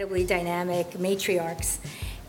incredibly 0.00 0.24
dynamic 0.24 0.92
matriarchs 0.92 1.76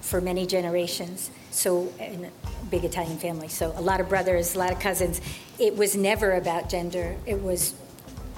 for 0.01 0.19
many 0.19 0.45
generations. 0.45 1.31
So, 1.51 1.87
in 1.99 2.25
a 2.25 2.65
big 2.65 2.83
Italian 2.83 3.17
family. 3.17 3.47
So, 3.47 3.73
a 3.77 3.81
lot 3.81 4.01
of 4.01 4.09
brothers, 4.09 4.55
a 4.55 4.59
lot 4.59 4.73
of 4.73 4.79
cousins. 4.81 5.21
It 5.57 5.77
was 5.77 5.95
never 5.95 6.33
about 6.33 6.67
gender. 6.67 7.15
It 7.25 7.41
was 7.41 7.73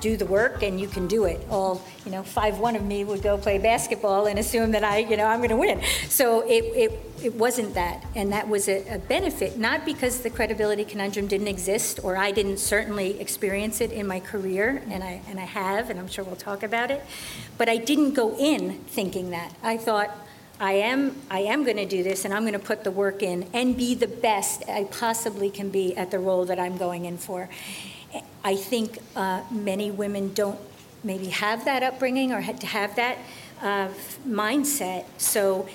do 0.04 0.18
the 0.18 0.26
work 0.26 0.62
and 0.62 0.80
you 0.80 0.88
can 0.88 1.08
do 1.08 1.24
it. 1.24 1.40
All, 1.50 1.82
you 2.06 2.12
know, 2.12 2.24
five 2.24 2.60
one 2.60 2.76
of 2.76 2.84
me 2.84 3.06
would 3.06 3.24
go 3.24 3.38
play 3.38 3.58
basketball 3.58 4.28
and 4.28 4.38
assume 4.38 4.72
that 4.72 4.84
I, 4.84 4.98
you 4.98 5.16
know, 5.16 5.26
I'm 5.26 5.40
going 5.40 5.50
to 5.50 5.56
win. 5.56 5.82
So 6.10 6.42
it, 6.42 6.66
it, 6.76 7.00
it 7.24 7.36
wasn't 7.36 7.74
that. 7.76 8.06
And 8.14 8.34
that 8.34 8.50
was 8.50 8.68
a, 8.68 8.86
a 8.96 9.00
benefit, 9.00 9.58
not 9.58 9.86
because 9.86 10.20
the 10.20 10.30
credibility 10.30 10.84
conundrum 10.84 11.28
didn't 11.28 11.48
exist 11.48 12.02
or 12.04 12.18
I 12.18 12.32
didn't 12.32 12.58
certainly 12.58 13.18
experience 13.22 13.80
it 13.80 13.92
in 13.92 14.06
my 14.06 14.20
career, 14.20 14.84
and 14.90 15.04
I, 15.04 15.22
and 15.30 15.40
I 15.40 15.46
have, 15.46 15.90
and 15.90 15.98
I'm 15.98 16.10
sure 16.10 16.26
we'll 16.26 16.36
talk 16.36 16.64
about 16.64 16.92
it. 16.92 17.02
But 17.58 17.70
I 17.70 17.78
didn't 17.78 18.14
go 18.14 18.36
in 18.38 18.80
thinking 18.88 19.30
that. 19.30 19.56
I 19.64 19.78
thought, 19.78 20.12
I 20.60 20.74
am, 20.74 21.16
I 21.32 21.40
am 21.42 21.64
going 21.64 21.78
to 21.78 21.86
do 21.86 22.04
this 22.04 22.26
and 22.26 22.34
I'm 22.34 22.44
going 22.44 22.54
to 22.54 22.60
put 22.60 22.84
the 22.84 22.92
work 22.92 23.24
in 23.24 23.48
and 23.54 23.76
be 23.76 23.96
the 23.96 24.08
best 24.08 24.64
I 24.70 24.84
possibly 24.86 25.50
can 25.50 25.70
be 25.70 25.96
at 25.98 26.12
the 26.12 26.20
role 26.20 26.46
that 26.46 26.60
I'm 26.60 26.78
going 26.78 27.06
in 27.06 27.18
for. 27.18 27.50
I 28.44 28.56
think 28.56 29.00
uh, 29.16 29.44
many 29.52 29.92
women 29.92 30.34
don't 30.34 30.60
maybe 31.04 31.28
have 31.28 31.66
that 31.66 31.84
upbringing 31.84 32.32
or 32.32 32.42
had 32.42 32.60
to 32.62 32.68
have 32.68 32.96
that 32.96 33.18
uh, 33.62 33.90
mindset. 34.28 35.06
So 35.18 35.68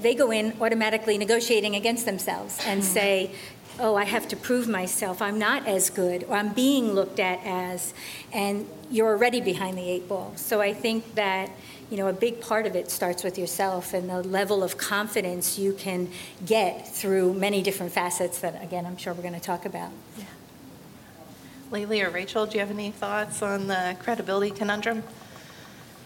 they 0.00 0.14
go 0.14 0.30
in 0.30 0.54
automatically 0.60 1.18
negotiating 1.18 1.74
against 1.76 2.04
themselves 2.04 2.60
and 2.66 2.80
hmm. 2.80 2.86
say, 2.86 3.30
oh, 3.78 3.94
I 3.94 4.04
have 4.04 4.28
to 4.28 4.36
prove 4.36 4.68
myself. 4.68 5.20
I'm 5.20 5.38
not 5.38 5.66
as 5.66 5.90
good, 5.90 6.24
or 6.24 6.34
I'm 6.34 6.52
being 6.52 6.92
looked 6.92 7.20
at 7.20 7.40
as, 7.44 7.92
and 8.32 8.66
you're 8.90 9.08
already 9.08 9.40
behind 9.40 9.76
the 9.76 9.88
eight 9.88 10.08
ball. 10.08 10.32
So 10.36 10.60
I 10.60 10.72
think 10.72 11.14
that 11.14 11.50
you 11.90 11.96
know 11.96 12.08
a 12.08 12.12
big 12.12 12.40
part 12.40 12.66
of 12.66 12.74
it 12.74 12.90
starts 12.90 13.22
with 13.22 13.38
yourself 13.38 13.94
and 13.94 14.08
the 14.08 14.22
level 14.22 14.62
of 14.62 14.78
confidence 14.78 15.58
you 15.58 15.72
can 15.72 16.08
get 16.44 16.88
through 16.88 17.34
many 17.34 17.62
different 17.62 17.92
facets 17.92 18.38
that, 18.40 18.62
again, 18.62 18.86
I'm 18.86 18.96
sure 18.96 19.12
we're 19.12 19.22
going 19.22 19.34
to 19.34 19.40
talk 19.40 19.66
about. 19.66 19.90
Yeah. 20.18 20.24
Layli 21.70 22.04
or 22.06 22.10
Rachel, 22.10 22.46
do 22.46 22.54
you 22.54 22.60
have 22.60 22.70
any 22.70 22.90
thoughts 22.90 23.42
on 23.42 23.66
the 23.66 23.96
credibility 24.00 24.50
conundrum? 24.50 25.02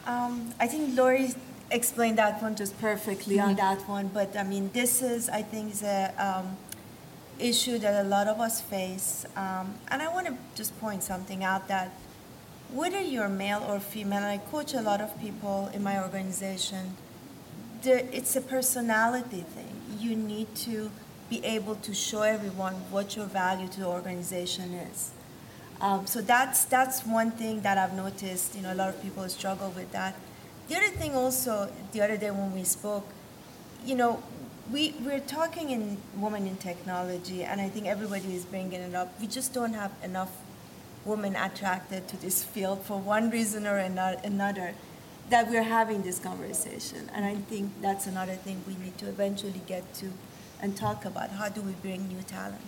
Um, 0.07 0.53
I 0.59 0.67
think 0.67 0.97
Lori 0.97 1.35
explained 1.71 2.19
that 2.19 2.43
one 2.43 2.57
just 2.57 2.79
perfectly 2.81 3.37
mm-hmm. 3.37 3.51
on 3.51 3.57
that 3.57 3.89
one, 3.89 4.09
but 4.09 4.37
I 4.37 4.43
mean, 4.43 4.71
this 4.73 5.03
is, 5.03 5.29
I 5.29 5.43
think, 5.43 5.75
a 5.83 6.13
um, 6.19 6.57
issue 7.39 7.79
that 7.79 8.05
a 8.05 8.09
lot 8.09 8.27
of 8.27 8.41
us 8.41 8.61
face. 8.61 9.27
Um, 9.37 9.75
and 9.89 10.03
I 10.03 10.09
want 10.09 10.27
to 10.27 10.37
just 10.55 10.79
point 10.81 11.03
something 11.03 11.45
out 11.45 11.69
that 11.69 11.91
whether 12.73 13.01
you're 13.01 13.29
male 13.29 13.65
or 13.69 13.81
female, 13.81 14.19
and 14.19 14.27
I 14.27 14.39
coach 14.39 14.75
a 14.75 14.81
lot 14.81 15.01
of 15.01 15.19
people 15.21 15.71
in 15.75 15.83
my 15.83 16.01
organization, 16.01 16.97
there, 17.83 18.07
it's 18.13 18.37
a 18.37 18.41
personality 18.41 19.43
thing. 19.43 19.75
You 19.99 20.15
need 20.17 20.55
to 20.57 20.91
be 21.29 21.45
able 21.45 21.77
to 21.77 21.95
show 21.95 22.23
everyone 22.23 22.75
what 22.91 23.17
your 23.17 23.27
value 23.27 23.69
to 23.69 23.81
the 23.81 23.87
organization 23.87 24.75
is. 24.75 25.13
Um, 25.81 26.07
so 26.07 26.21
that's 26.21 26.65
that's 26.67 27.07
one 27.07 27.31
thing 27.31 27.63
that 27.63 27.79
I've 27.79 27.95
noticed. 27.95 28.55
You 28.55 28.63
know, 28.63 28.73
a 28.73 28.75
lot 28.75 28.91
of 28.91 29.03
people 29.03 29.27
struggle 29.29 29.71
with 29.71 29.91
that. 29.93 30.15
The 30.69 30.77
other 30.77 30.89
thing 30.89 31.15
also, 31.15 31.71
the 31.93 32.03
other 32.03 32.17
day 32.17 32.31
when 32.31 32.53
we 32.55 32.65
spoke, 32.65 33.09
you 33.85 33.95
know, 33.95 34.23
we 34.71 34.95
we're 35.01 35.21
talking 35.21 35.71
in 35.71 35.97
women 36.17 36.47
in 36.47 36.57
technology, 36.57 37.45
and 37.45 37.61
I 37.61 37.69
think 37.69 37.87
everybody 37.87 38.35
is 38.35 38.45
bringing 38.45 38.81
it 38.81 38.95
up. 38.95 39.19
We 39.21 39.27
just 39.27 39.55
don't 39.55 39.73
have 39.73 39.93
enough 40.05 40.31
women 41.07 41.35
attracted 41.35 42.09
to 42.09 42.17
this 42.21 42.45
field 42.45 42.83
for 42.83 42.99
one 42.99 43.31
reason 43.31 43.67
or 43.67 43.79
another. 43.79 44.75
That 45.31 45.49
we're 45.49 45.63
having 45.63 46.03
this 46.03 46.19
conversation, 46.19 47.09
and 47.15 47.25
I 47.25 47.37
think 47.37 47.81
that's 47.81 48.07
another 48.09 48.35
thing 48.35 48.65
we 48.67 48.75
need 48.75 48.99
to 48.99 49.09
eventually 49.09 49.63
get 49.65 49.95
to 49.95 50.13
and 50.61 50.77
talk 50.77 51.05
about. 51.05 51.31
How 51.31 51.49
do 51.49 51.63
we 51.63 51.73
bring 51.73 52.09
new 52.09 52.23
talent? 52.23 52.61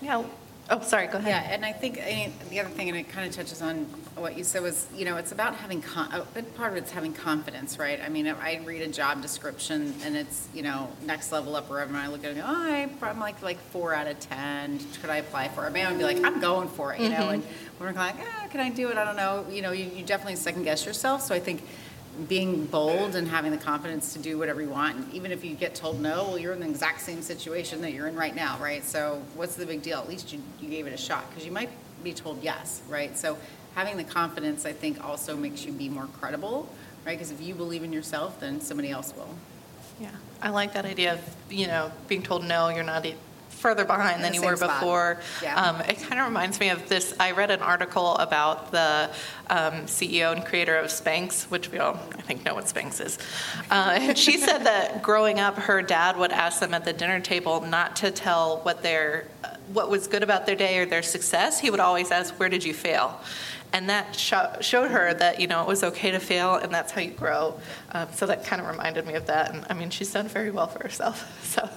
Yeah, 0.00 0.24
Oh, 0.70 0.80
sorry, 0.80 1.06
go 1.06 1.16
ahead. 1.16 1.30
Yeah, 1.30 1.54
and 1.54 1.64
I 1.64 1.72
think 1.72 1.98
I 1.98 2.10
mean, 2.10 2.32
the 2.50 2.60
other 2.60 2.68
thing, 2.68 2.90
and 2.90 2.98
it 2.98 3.08
kind 3.08 3.26
of 3.26 3.34
touches 3.34 3.62
on 3.62 3.84
what 4.16 4.36
you 4.36 4.44
said, 4.44 4.62
was 4.62 4.86
you 4.94 5.06
know 5.06 5.16
it's 5.16 5.32
about 5.32 5.54
having 5.54 5.80
con- 5.80 6.12
a 6.12 6.22
big 6.34 6.54
part 6.56 6.72
of 6.72 6.76
it's 6.76 6.90
having 6.90 7.14
confidence, 7.14 7.78
right? 7.78 7.98
I 8.04 8.10
mean, 8.10 8.26
I 8.26 8.60
read 8.64 8.82
a 8.82 8.88
job 8.88 9.22
description 9.22 9.94
and 10.04 10.14
it's 10.14 10.46
you 10.52 10.62
know 10.62 10.90
next 11.06 11.32
level 11.32 11.56
up 11.56 11.70
or 11.70 11.74
whatever, 11.74 11.94
and 11.94 11.98
I 11.98 12.08
look 12.08 12.22
at 12.22 12.32
it, 12.32 12.36
and 12.36 12.40
go, 12.40 12.46
oh, 12.46 12.70
I, 12.70 13.08
am 13.08 13.18
like 13.18 13.40
like 13.42 13.58
four 13.70 13.94
out 13.94 14.08
of 14.08 14.20
ten. 14.20 14.78
Could 15.00 15.08
I 15.08 15.16
apply 15.16 15.48
for 15.48 15.66
it? 15.66 15.74
I 15.74 15.88
would 15.88 15.98
be 15.98 16.04
like, 16.04 16.22
I'm 16.22 16.40
going 16.40 16.68
for 16.68 16.92
it, 16.92 17.00
you 17.00 17.08
mm-hmm. 17.08 17.20
know. 17.20 17.28
And 17.30 17.42
when 17.78 17.94
we're 17.94 17.98
like, 17.98 18.16
ah, 18.18 18.48
can 18.50 18.60
I 18.60 18.68
do 18.68 18.90
it? 18.90 18.98
I 18.98 19.04
don't 19.04 19.16
know. 19.16 19.46
You 19.50 19.62
know, 19.62 19.72
you, 19.72 19.86
you 19.86 20.04
definitely 20.04 20.36
second 20.36 20.64
guess 20.64 20.84
yourself. 20.84 21.22
So 21.22 21.34
I 21.34 21.40
think 21.40 21.62
being 22.26 22.66
bold 22.66 23.14
and 23.14 23.28
having 23.28 23.52
the 23.52 23.58
confidence 23.58 24.12
to 24.14 24.18
do 24.18 24.38
whatever 24.38 24.60
you 24.60 24.70
want. 24.70 25.14
Even 25.14 25.30
if 25.30 25.44
you 25.44 25.54
get 25.54 25.74
told 25.74 26.00
no, 26.00 26.24
well, 26.24 26.38
you're 26.38 26.52
in 26.52 26.60
the 26.60 26.68
exact 26.68 27.00
same 27.00 27.22
situation 27.22 27.80
that 27.82 27.92
you're 27.92 28.08
in 28.08 28.16
right 28.16 28.34
now, 28.34 28.58
right? 28.58 28.84
So 28.84 29.22
what's 29.34 29.54
the 29.54 29.66
big 29.66 29.82
deal? 29.82 29.98
At 29.98 30.08
least 30.08 30.32
you, 30.32 30.42
you 30.60 30.68
gave 30.68 30.86
it 30.86 30.92
a 30.92 30.96
shot 30.96 31.28
because 31.28 31.44
you 31.44 31.52
might 31.52 31.70
be 32.02 32.12
told 32.12 32.42
yes, 32.42 32.82
right? 32.88 33.16
So 33.16 33.38
having 33.74 33.96
the 33.96 34.04
confidence, 34.04 34.66
I 34.66 34.72
think, 34.72 35.04
also 35.04 35.36
makes 35.36 35.64
you 35.64 35.72
be 35.72 35.88
more 35.88 36.06
credible, 36.20 36.68
right? 37.06 37.16
Because 37.16 37.30
if 37.30 37.40
you 37.40 37.54
believe 37.54 37.84
in 37.84 37.92
yourself, 37.92 38.40
then 38.40 38.60
somebody 38.60 38.90
else 38.90 39.14
will. 39.14 39.34
Yeah, 40.00 40.10
I 40.42 40.50
like 40.50 40.74
that 40.74 40.84
idea 40.84 41.14
of, 41.14 41.20
you 41.50 41.66
know, 41.66 41.92
being 42.06 42.22
told 42.22 42.44
no, 42.44 42.68
you're 42.68 42.84
not 42.84 43.06
further 43.58 43.84
behind 43.84 44.22
than 44.22 44.34
you 44.34 44.42
were 44.42 44.56
spot. 44.56 44.80
before. 44.80 45.20
Yeah. 45.42 45.60
Um, 45.60 45.80
it 45.82 46.00
kind 46.00 46.20
of 46.20 46.26
reminds 46.26 46.60
me 46.60 46.70
of 46.70 46.88
this. 46.88 47.14
I 47.18 47.32
read 47.32 47.50
an 47.50 47.60
article 47.60 48.16
about 48.16 48.70
the 48.70 49.10
um, 49.50 49.72
CEO 49.86 50.32
and 50.32 50.44
creator 50.44 50.76
of 50.76 50.86
Spanx, 50.86 51.44
which 51.50 51.70
we 51.70 51.78
all, 51.78 51.98
I 52.16 52.22
think, 52.22 52.44
know 52.44 52.54
what 52.54 52.64
Spanx 52.64 53.04
is. 53.04 53.18
Uh, 53.70 53.96
and 53.98 54.18
she 54.18 54.38
said 54.38 54.64
that 54.64 55.02
growing 55.02 55.40
up, 55.40 55.56
her 55.56 55.82
dad 55.82 56.16
would 56.16 56.32
ask 56.32 56.60
them 56.60 56.72
at 56.74 56.84
the 56.84 56.92
dinner 56.92 57.20
table 57.20 57.60
not 57.60 57.96
to 57.96 58.10
tell 58.10 58.58
what 58.60 58.82
their 58.82 59.26
what 59.72 59.90
was 59.90 60.06
good 60.06 60.22
about 60.22 60.46
their 60.46 60.56
day 60.56 60.78
or 60.78 60.86
their 60.86 61.02
success. 61.02 61.60
He 61.60 61.70
would 61.70 61.80
always 61.80 62.10
ask, 62.10 62.34
"Where 62.40 62.48
did 62.48 62.64
you 62.64 62.72
fail?" 62.72 63.20
And 63.72 63.88
that 63.90 64.16
showed 64.16 64.90
her 64.90 65.14
that 65.14 65.40
you 65.40 65.46
know 65.46 65.62
it 65.62 65.68
was 65.68 65.82
okay 65.82 66.10
to 66.10 66.18
fail 66.18 66.56
and 66.56 66.72
that's 66.72 66.92
how 66.92 67.00
you 67.00 67.10
grow 67.10 67.58
um, 67.92 68.08
so 68.12 68.26
that 68.26 68.44
kind 68.44 68.60
of 68.60 68.68
reminded 68.68 69.06
me 69.06 69.14
of 69.14 69.26
that 69.26 69.54
and 69.54 69.64
i 69.68 69.74
mean 69.74 69.90
she's 69.90 70.12
done 70.12 70.26
very 70.28 70.50
well 70.50 70.66
for 70.66 70.82
herself 70.82 71.42
so 71.44 71.68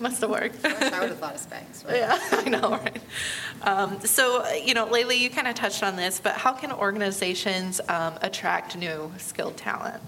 must 0.00 0.20
have 0.20 0.30
worked 0.30 0.64
i 0.64 1.00
would 1.00 1.10
have 1.10 1.18
thought 1.18 1.34
of 1.34 1.40
Spanx 1.40 1.86
right? 1.86 1.96
yeah 1.96 2.18
i 2.32 2.48
know 2.48 2.70
right 2.70 3.02
um, 3.62 4.00
so 4.00 4.46
you 4.54 4.74
know 4.74 4.86
layli 4.86 5.18
you 5.18 5.30
kind 5.30 5.48
of 5.48 5.54
touched 5.54 5.82
on 5.82 5.96
this 5.96 6.20
but 6.20 6.34
how 6.34 6.52
can 6.52 6.72
organizations 6.72 7.80
um, 7.88 8.14
attract 8.22 8.76
new 8.76 9.12
skilled 9.18 9.56
talent 9.56 10.02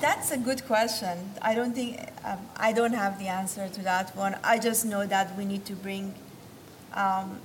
that's 0.00 0.30
a 0.30 0.38
good 0.38 0.64
question. 0.64 1.34
I 1.42 1.54
don't 1.54 1.74
think 1.74 2.00
um, 2.24 2.38
I 2.56 2.72
don't 2.72 2.94
have 2.94 3.18
the 3.18 3.26
answer 3.26 3.68
to 3.68 3.82
that 3.82 4.16
one. 4.16 4.34
I 4.42 4.58
just 4.58 4.86
know 4.86 5.04
that 5.04 5.36
we 5.36 5.44
need 5.44 5.66
to 5.66 5.74
bring 5.74 6.14
um, 6.94 7.38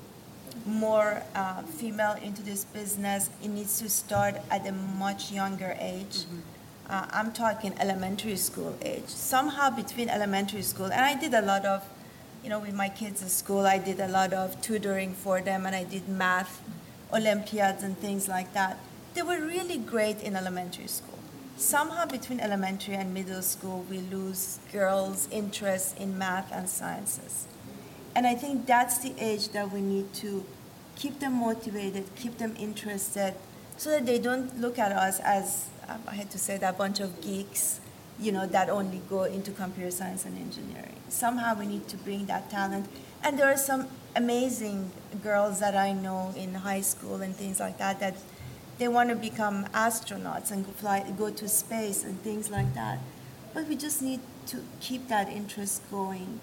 more 0.66 1.24
uh, 1.36 1.62
female 1.64 2.16
into 2.22 2.42
this 2.42 2.64
business, 2.66 3.30
it 3.44 3.50
needs 3.50 3.80
to 3.80 3.90
start 3.90 4.36
at 4.50 4.66
a 4.68 4.72
much 4.72 5.32
younger 5.32 5.76
age. 5.80 6.26
Mm-hmm. 6.26 6.40
Uh, 6.90 7.08
I'm 7.12 7.32
talking 7.32 7.74
elementary 7.80 8.36
school 8.36 8.78
age. 8.82 9.08
Somehow 9.08 9.70
between 9.70 10.10
elementary 10.10 10.62
school, 10.62 10.86
and 10.86 11.06
I 11.06 11.20
did 11.20 11.34
a 11.34 11.42
lot 11.42 11.66
of, 11.66 11.84
you 12.44 12.50
know, 12.50 12.60
with 12.60 12.74
my 12.74 12.90
kids 12.90 13.24
at 13.24 13.30
school, 13.30 13.66
I 13.66 13.80
did 13.80 14.00
a 14.00 14.08
lot 14.08 14.34
of 14.34 14.62
tutoring 14.62 15.14
for 15.14 15.42
them, 15.42 15.66
and 15.66 15.76
I 15.76 15.84
did 15.84 16.08
math 16.08 16.62
Olympiads 17.12 17.82
and 17.84 17.98
things 17.98 18.28
like 18.28 18.54
that. 18.54 18.78
They 19.16 19.24
were 19.24 19.42
really 19.42 19.78
great 19.78 20.22
in 20.22 20.36
elementary 20.36 20.88
school. 20.88 21.20
Somehow 21.58 22.06
between 22.06 22.40
elementary 22.40 22.96
and 22.96 23.14
middle 23.14 23.42
school, 23.42 23.86
we 23.90 24.00
lose 24.00 24.60
girls' 24.74 25.28
interest 25.32 25.98
in 25.98 26.18
math 26.18 26.52
and 26.52 26.68
sciences. 26.68 27.48
And 28.16 28.26
I 28.26 28.34
think 28.34 28.66
that's 28.66 29.00
the 29.00 29.14
age 29.20 29.50
that 29.50 29.72
we 29.72 29.82
need 29.82 30.14
to 30.16 30.46
keep 30.96 31.20
them 31.20 31.34
motivated, 31.34 32.06
keep 32.16 32.38
them 32.38 32.56
interested, 32.58 33.36
so 33.76 33.90
that 33.90 34.06
they 34.06 34.20
don't 34.20 34.60
look 34.60 34.80
at 34.80 34.94
us 34.94 35.20
as, 35.20 35.68
um, 35.90 36.02
I 36.08 36.16
had 36.16 36.32
to 36.32 36.38
say 36.38 36.58
that, 36.58 36.78
bunch 36.78 37.02
of 37.02 37.20
geeks, 37.20 37.82
you 38.18 38.32
know, 38.32 38.48
that 38.48 38.70
only 38.70 39.02
go 39.10 39.26
into 39.26 39.52
computer 39.52 39.92
science 39.92 40.24
and 40.24 40.38
engineering. 40.38 40.96
Somehow 41.10 41.60
we 41.60 41.68
need 41.68 41.90
to 41.90 41.98
bring 41.98 42.26
that 42.28 42.50
talent. 42.50 42.88
And 43.22 43.38
there 43.38 43.48
are 43.48 43.58
some 43.58 43.90
amazing 44.16 44.92
girls 45.22 45.60
that 45.60 45.76
I 45.76 45.92
know 45.92 46.34
in 46.38 46.54
high 46.54 46.82
school 46.82 47.16
and 47.22 47.36
things 47.36 47.60
like 47.60 47.78
that 47.80 48.00
that 48.00 48.16
they 48.78 48.88
want 48.88 49.10
to 49.10 49.16
become 49.16 49.66
astronauts 49.74 50.52
and 50.52 50.66
fly, 50.66 51.06
go 51.18 51.30
to 51.32 51.50
space 51.50 52.06
and 52.06 52.22
things 52.22 52.50
like 52.50 52.74
that. 52.76 53.00
But 53.54 53.68
we 53.68 53.76
just 53.76 54.02
need 54.02 54.22
to 54.48 54.64
keep 54.80 55.10
that 55.10 55.28
interest 55.28 55.82
going 55.92 56.40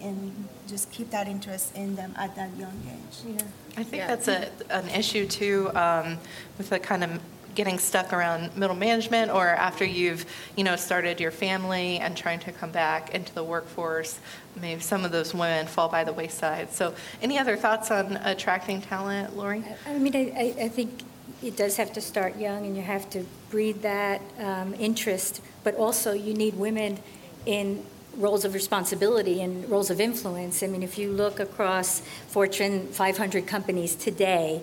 and 0.00 0.48
just 0.66 0.90
keep 0.90 1.10
that 1.10 1.28
interest 1.28 1.74
in 1.76 1.96
them 1.96 2.14
at 2.16 2.34
that 2.36 2.56
young 2.56 2.80
age. 2.86 3.36
Yeah. 3.36 3.46
I 3.76 3.82
think 3.82 3.96
yeah. 3.96 4.06
that's 4.06 4.28
a, 4.28 4.50
an 4.70 4.88
issue 4.88 5.26
too 5.26 5.70
um, 5.74 6.18
with 6.58 6.70
the 6.70 6.78
kind 6.78 7.04
of 7.04 7.20
getting 7.54 7.78
stuck 7.78 8.12
around 8.12 8.54
middle 8.54 8.76
management 8.76 9.30
or 9.30 9.46
after 9.46 9.82
you've 9.82 10.26
you 10.56 10.64
know 10.64 10.76
started 10.76 11.18
your 11.18 11.30
family 11.30 11.98
and 11.98 12.14
trying 12.14 12.38
to 12.38 12.52
come 12.52 12.70
back 12.70 13.14
into 13.14 13.32
the 13.32 13.42
workforce 13.42 14.20
maybe 14.60 14.78
some 14.78 15.06
of 15.06 15.10
those 15.10 15.32
women 15.32 15.66
fall 15.66 15.88
by 15.88 16.04
the 16.04 16.12
wayside 16.12 16.70
so 16.70 16.92
any 17.22 17.38
other 17.38 17.56
thoughts 17.56 17.90
on 17.90 18.18
attracting 18.18 18.82
talent 18.82 19.34
lori 19.34 19.64
i 19.86 19.96
mean 19.96 20.14
i, 20.14 20.54
I 20.60 20.68
think 20.68 21.02
it 21.42 21.56
does 21.56 21.76
have 21.76 21.92
to 21.92 22.00
start 22.00 22.36
young, 22.36 22.66
and 22.66 22.76
you 22.76 22.82
have 22.82 23.08
to 23.10 23.24
breed 23.50 23.82
that 23.82 24.20
um, 24.38 24.74
interest, 24.78 25.42
but 25.64 25.74
also 25.74 26.12
you 26.12 26.34
need 26.34 26.54
women 26.54 26.98
in 27.44 27.84
roles 28.16 28.44
of 28.44 28.54
responsibility 28.54 29.42
and 29.42 29.68
roles 29.68 29.90
of 29.90 30.00
influence. 30.00 30.62
I 30.62 30.66
mean, 30.66 30.82
if 30.82 30.98
you 30.98 31.12
look 31.12 31.40
across 31.40 32.00
Fortune 32.28 32.88
500 32.88 33.46
companies 33.46 33.94
today, 33.94 34.62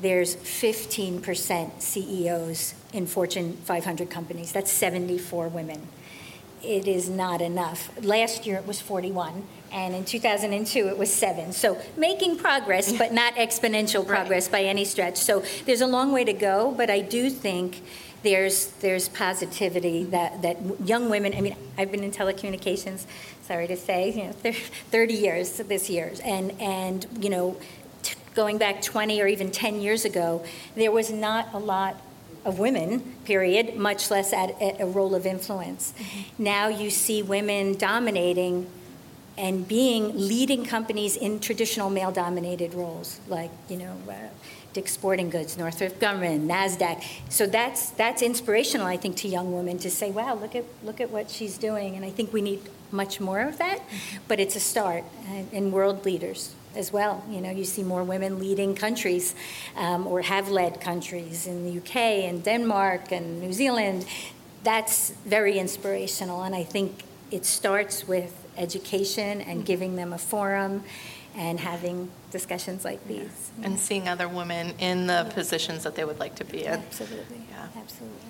there's 0.00 0.36
15% 0.36 1.80
CEOs 1.80 2.74
in 2.92 3.06
Fortune 3.06 3.56
500 3.64 4.10
companies. 4.10 4.52
That's 4.52 4.70
74 4.72 5.48
women. 5.48 5.88
It 6.62 6.88
is 6.88 7.10
not 7.10 7.42
enough. 7.42 7.90
Last 8.02 8.46
year 8.46 8.56
it 8.56 8.66
was 8.66 8.80
41, 8.80 9.46
and 9.70 9.94
in 9.94 10.04
2002 10.04 10.88
it 10.88 10.96
was 10.96 11.12
seven. 11.12 11.52
So 11.52 11.78
making 11.96 12.38
progress, 12.38 12.92
but 12.96 13.12
not 13.12 13.34
exponential 13.36 14.06
progress 14.06 14.46
right. 14.46 14.52
by 14.52 14.62
any 14.62 14.84
stretch. 14.84 15.18
So 15.18 15.44
there's 15.66 15.82
a 15.82 15.86
long 15.86 16.10
way 16.10 16.24
to 16.24 16.32
go, 16.32 16.72
but 16.76 16.88
I 16.88 17.00
do 17.00 17.28
think 17.28 17.82
there's 18.24 18.66
there's 18.80 19.08
positivity 19.10 20.04
that 20.04 20.42
that 20.42 20.56
young 20.84 21.08
women. 21.08 21.34
I 21.34 21.40
mean, 21.40 21.56
I've 21.78 21.92
been 21.92 22.02
in 22.02 22.10
telecommunications. 22.10 23.04
Sorry 23.42 23.68
to 23.68 23.76
say, 23.76 24.10
you 24.10 24.24
know, 24.24 24.32
30 24.90 25.14
years 25.14 25.58
this 25.58 25.88
year, 25.88 26.12
and 26.24 26.60
and 26.60 27.06
you 27.20 27.30
know, 27.30 27.56
t- 28.02 28.16
going 28.34 28.58
back 28.58 28.82
20 28.82 29.20
or 29.20 29.28
even 29.28 29.52
10 29.52 29.80
years 29.80 30.04
ago, 30.04 30.44
there 30.74 30.90
was 30.90 31.12
not 31.12 31.52
a 31.54 31.58
lot 31.58 32.00
of 32.44 32.58
women, 32.58 33.00
period, 33.24 33.76
much 33.76 34.10
less 34.10 34.32
at, 34.32 34.60
at 34.60 34.80
a 34.80 34.86
role 34.86 35.14
of 35.14 35.24
influence. 35.24 35.94
Mm-hmm. 35.96 36.42
Now 36.42 36.68
you 36.68 36.90
see 36.90 37.22
women 37.22 37.74
dominating 37.74 38.66
and 39.36 39.66
being 39.66 40.16
leading 40.16 40.64
companies 40.64 41.16
in 41.16 41.40
traditional 41.40 41.90
male 41.90 42.12
dominated 42.12 42.74
roles, 42.74 43.18
like, 43.28 43.50
you 43.68 43.76
know, 43.76 43.96
uh, 44.08 44.14
Dick's 44.74 44.92
Sporting 44.92 45.30
Goods, 45.30 45.56
Northrop 45.56 46.00
Grumman, 46.00 46.46
Nasdaq. 46.46 47.02
So 47.30 47.46
that's 47.46 47.90
that's 47.90 48.22
inspirational, 48.22 48.86
I 48.86 48.96
think, 48.96 49.16
to 49.18 49.28
young 49.28 49.54
women 49.54 49.78
to 49.78 49.90
say, 49.90 50.10
"Wow, 50.10 50.34
look 50.34 50.54
at 50.54 50.64
look 50.82 51.00
at 51.00 51.10
what 51.10 51.30
she's 51.30 51.56
doing." 51.56 51.94
And 51.96 52.04
I 52.04 52.10
think 52.10 52.32
we 52.32 52.42
need 52.42 52.60
much 52.90 53.20
more 53.20 53.40
of 53.40 53.56
that. 53.58 53.80
But 54.28 54.40
it's 54.40 54.56
a 54.56 54.60
start, 54.60 55.04
and, 55.52 55.72
world 55.72 56.04
leaders 56.04 56.54
as 56.76 56.92
well. 56.92 57.24
You 57.30 57.40
know, 57.40 57.50
you 57.50 57.64
see 57.64 57.84
more 57.84 58.02
women 58.02 58.40
leading 58.40 58.74
countries, 58.74 59.34
um, 59.76 60.06
or 60.06 60.22
have 60.22 60.50
led 60.50 60.80
countries 60.80 61.46
in 61.46 61.64
the 61.64 61.78
UK 61.78 61.96
and 62.28 62.42
Denmark 62.42 63.12
and 63.12 63.40
New 63.40 63.52
Zealand. 63.52 64.04
That's 64.64 65.10
very 65.24 65.58
inspirational, 65.58 66.42
and 66.42 66.54
I 66.54 66.64
think 66.64 67.04
it 67.30 67.44
starts 67.44 68.08
with 68.08 68.32
education 68.56 69.40
and 69.40 69.64
giving 69.64 69.96
them 69.96 70.12
a 70.12 70.18
forum 70.18 70.82
and 71.36 71.58
having 71.58 72.10
discussions 72.30 72.84
like 72.84 73.06
these. 73.08 73.50
And 73.62 73.78
seeing 73.78 74.08
other 74.08 74.28
women 74.28 74.74
in 74.78 75.06
the 75.06 75.30
positions 75.34 75.82
that 75.82 75.94
they 75.94 76.04
would 76.04 76.18
like 76.18 76.36
to 76.36 76.44
be 76.44 76.64
in. 76.64 76.74
Absolutely, 76.74 77.42
yeah. 77.50 77.68
absolutely. 77.76 78.20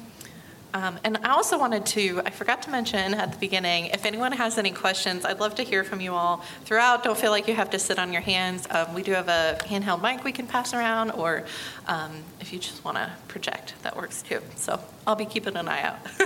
Um, 0.75 0.99
and 1.05 1.19
I 1.19 1.31
also 1.31 1.57
wanted 1.57 1.87
to, 1.87 2.21
I 2.27 2.31
forgot 2.31 2.63
to 2.63 2.71
mention 2.71 3.15
at 3.15 3.31
the 3.31 3.39
beginning, 3.39 3.87
if 3.87 4.05
anyone 4.05 4.33
has 4.33 4.59
any 4.59 4.73
questions, 4.73 5.25
I'd 5.25 5.39
love 5.39 5.55
to 5.55 5.63
hear 5.63 5.85
from 5.85 6.01
you 6.01 6.15
all 6.15 6.39
throughout. 6.65 7.05
Don't 7.05 7.17
feel 7.17 7.31
like 7.31 7.47
you 7.47 7.55
have 7.55 7.71
to 7.71 7.79
sit 7.79 7.97
on 7.97 8.13
your 8.13 8.23
hands. 8.23 8.67
Um, 8.71 8.93
we 8.93 9.05
do 9.05 9.13
have 9.13 9.29
a 9.29 9.57
handheld 9.61 10.03
mic 10.03 10.25
we 10.25 10.33
can 10.33 10.49
pass 10.49 10.75
around, 10.75 11.13
or 11.13 11.45
um, 11.87 12.25
if 12.41 12.53
you 12.53 12.59
just 12.59 12.85
want 12.85 12.97
to 12.97 13.13
project, 13.29 13.75
that 13.83 13.97
works 13.97 14.21
too. 14.23 14.41
So 14.57 14.81
I'll 15.07 15.15
be 15.15 15.27
keeping 15.27 15.57
an 15.57 15.69
eye 15.69 15.83
out. 15.83 15.99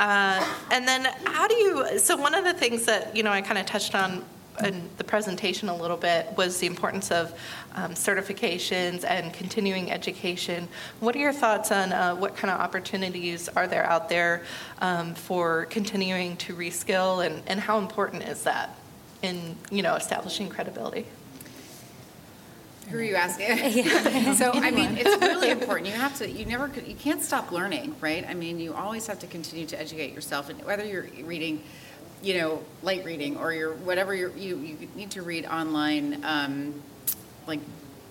uh, 0.00 0.54
and 0.70 0.88
then, 0.88 1.04
how 1.26 1.46
do 1.46 1.54
you, 1.54 1.98
so 1.98 2.16
one 2.16 2.34
of 2.34 2.44
the 2.44 2.54
things 2.54 2.86
that, 2.86 3.14
you 3.14 3.22
know, 3.22 3.32
I 3.32 3.42
kind 3.42 3.58
of 3.58 3.66
touched 3.66 3.94
on 3.94 4.24
in 4.64 4.88
the 4.96 5.04
presentation 5.04 5.68
a 5.68 5.76
little 5.76 5.96
bit 5.96 6.36
was 6.36 6.58
the 6.58 6.66
importance 6.66 7.10
of 7.10 7.32
um, 7.74 7.92
certifications 7.92 9.04
and 9.04 9.32
continuing 9.32 9.90
education. 9.90 10.68
What 11.00 11.14
are 11.16 11.20
your 11.20 11.32
thoughts 11.32 11.70
on 11.72 11.92
uh, 11.92 12.14
what 12.16 12.36
kind 12.36 12.50
of 12.50 12.60
opportunities 12.60 13.48
are 13.48 13.66
there 13.66 13.84
out 13.84 14.08
there 14.08 14.44
um, 14.80 15.14
for 15.14 15.66
continuing 15.66 16.36
to 16.38 16.54
reskill, 16.54 17.24
and, 17.24 17.42
and 17.46 17.60
how 17.60 17.78
important 17.78 18.24
is 18.24 18.42
that 18.44 18.76
in 19.22 19.56
you 19.70 19.82
know 19.82 19.94
establishing 19.94 20.48
credibility? 20.48 21.06
Who 22.90 22.98
are 22.98 23.02
you 23.02 23.16
asking? 23.16 23.84
so 24.34 24.50
I 24.54 24.70
mean, 24.70 24.96
it's 24.96 25.20
really 25.20 25.50
important. 25.58 25.88
You 25.88 25.94
have 25.94 26.16
to. 26.18 26.30
You 26.30 26.46
never. 26.46 26.70
You 26.86 26.94
can't 26.94 27.22
stop 27.22 27.52
learning, 27.52 27.94
right? 28.00 28.26
I 28.28 28.34
mean, 28.34 28.58
you 28.58 28.74
always 28.74 29.06
have 29.06 29.18
to 29.20 29.26
continue 29.26 29.66
to 29.66 29.80
educate 29.80 30.14
yourself, 30.14 30.48
and 30.48 30.62
whether 30.64 30.84
you're 30.84 31.08
reading 31.22 31.62
you 32.22 32.38
know, 32.38 32.62
light 32.82 33.04
reading 33.04 33.36
or 33.36 33.52
your 33.52 33.74
whatever 33.74 34.14
you 34.14 34.32
you 34.36 34.88
need 34.94 35.10
to 35.12 35.22
read 35.22 35.46
online, 35.46 36.24
um, 36.24 36.74
like 37.46 37.60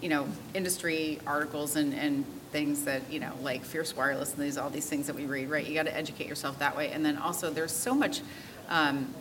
you 0.01 0.09
know, 0.09 0.27
industry 0.53 1.19
articles 1.25 1.75
and 1.75 1.93
and 1.93 2.25
things 2.51 2.83
that 2.85 3.01
you 3.11 3.19
know, 3.19 3.33
like 3.41 3.63
Fierce 3.63 3.95
Wireless 3.95 4.33
and 4.33 4.43
these 4.43 4.57
all 4.57 4.69
these 4.69 4.87
things 4.87 5.07
that 5.07 5.15
we 5.15 5.25
read. 5.25 5.49
Right, 5.49 5.65
you 5.65 5.73
got 5.73 5.85
to 5.85 5.95
educate 5.95 6.27
yourself 6.27 6.59
that 6.59 6.75
way, 6.75 6.91
and 6.91 7.05
then 7.05 7.17
also 7.17 7.49
there's 7.49 7.73
so 7.73 7.93
much. 7.93 8.21
Um, 8.69 9.13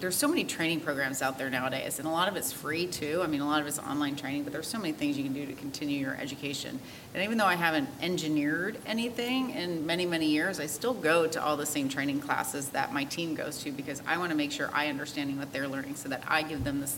there's 0.00 0.16
so 0.16 0.28
many 0.28 0.44
training 0.44 0.80
programs 0.80 1.22
out 1.22 1.38
there 1.38 1.50
nowadays, 1.50 1.98
and 1.98 2.06
a 2.06 2.10
lot 2.10 2.28
of 2.28 2.36
it's 2.36 2.52
free 2.52 2.86
too. 2.86 3.20
I 3.22 3.26
mean, 3.26 3.40
a 3.40 3.46
lot 3.46 3.60
of 3.60 3.66
it's 3.66 3.78
online 3.78 4.16
training, 4.16 4.44
but 4.44 4.52
there's 4.52 4.66
so 4.66 4.78
many 4.78 4.92
things 4.92 5.18
you 5.18 5.24
can 5.24 5.32
do 5.32 5.46
to 5.46 5.52
continue 5.52 5.98
your 5.98 6.14
education. 6.16 6.78
And 7.14 7.22
even 7.22 7.38
though 7.38 7.46
I 7.46 7.56
haven't 7.56 7.88
engineered 8.00 8.78
anything 8.86 9.50
in 9.50 9.84
many, 9.84 10.06
many 10.06 10.26
years, 10.26 10.60
I 10.60 10.66
still 10.66 10.94
go 10.94 11.26
to 11.26 11.42
all 11.42 11.56
the 11.56 11.66
same 11.66 11.88
training 11.88 12.20
classes 12.20 12.68
that 12.70 12.92
my 12.92 13.04
team 13.04 13.34
goes 13.34 13.62
to 13.64 13.72
because 13.72 14.02
I 14.06 14.18
want 14.18 14.30
to 14.30 14.36
make 14.36 14.52
sure 14.52 14.70
I 14.72 14.88
understanding 14.88 15.38
what 15.38 15.52
they're 15.52 15.68
learning 15.68 15.96
so 15.96 16.08
that 16.08 16.22
I 16.28 16.42
give 16.42 16.64
them 16.64 16.80
this, 16.80 16.96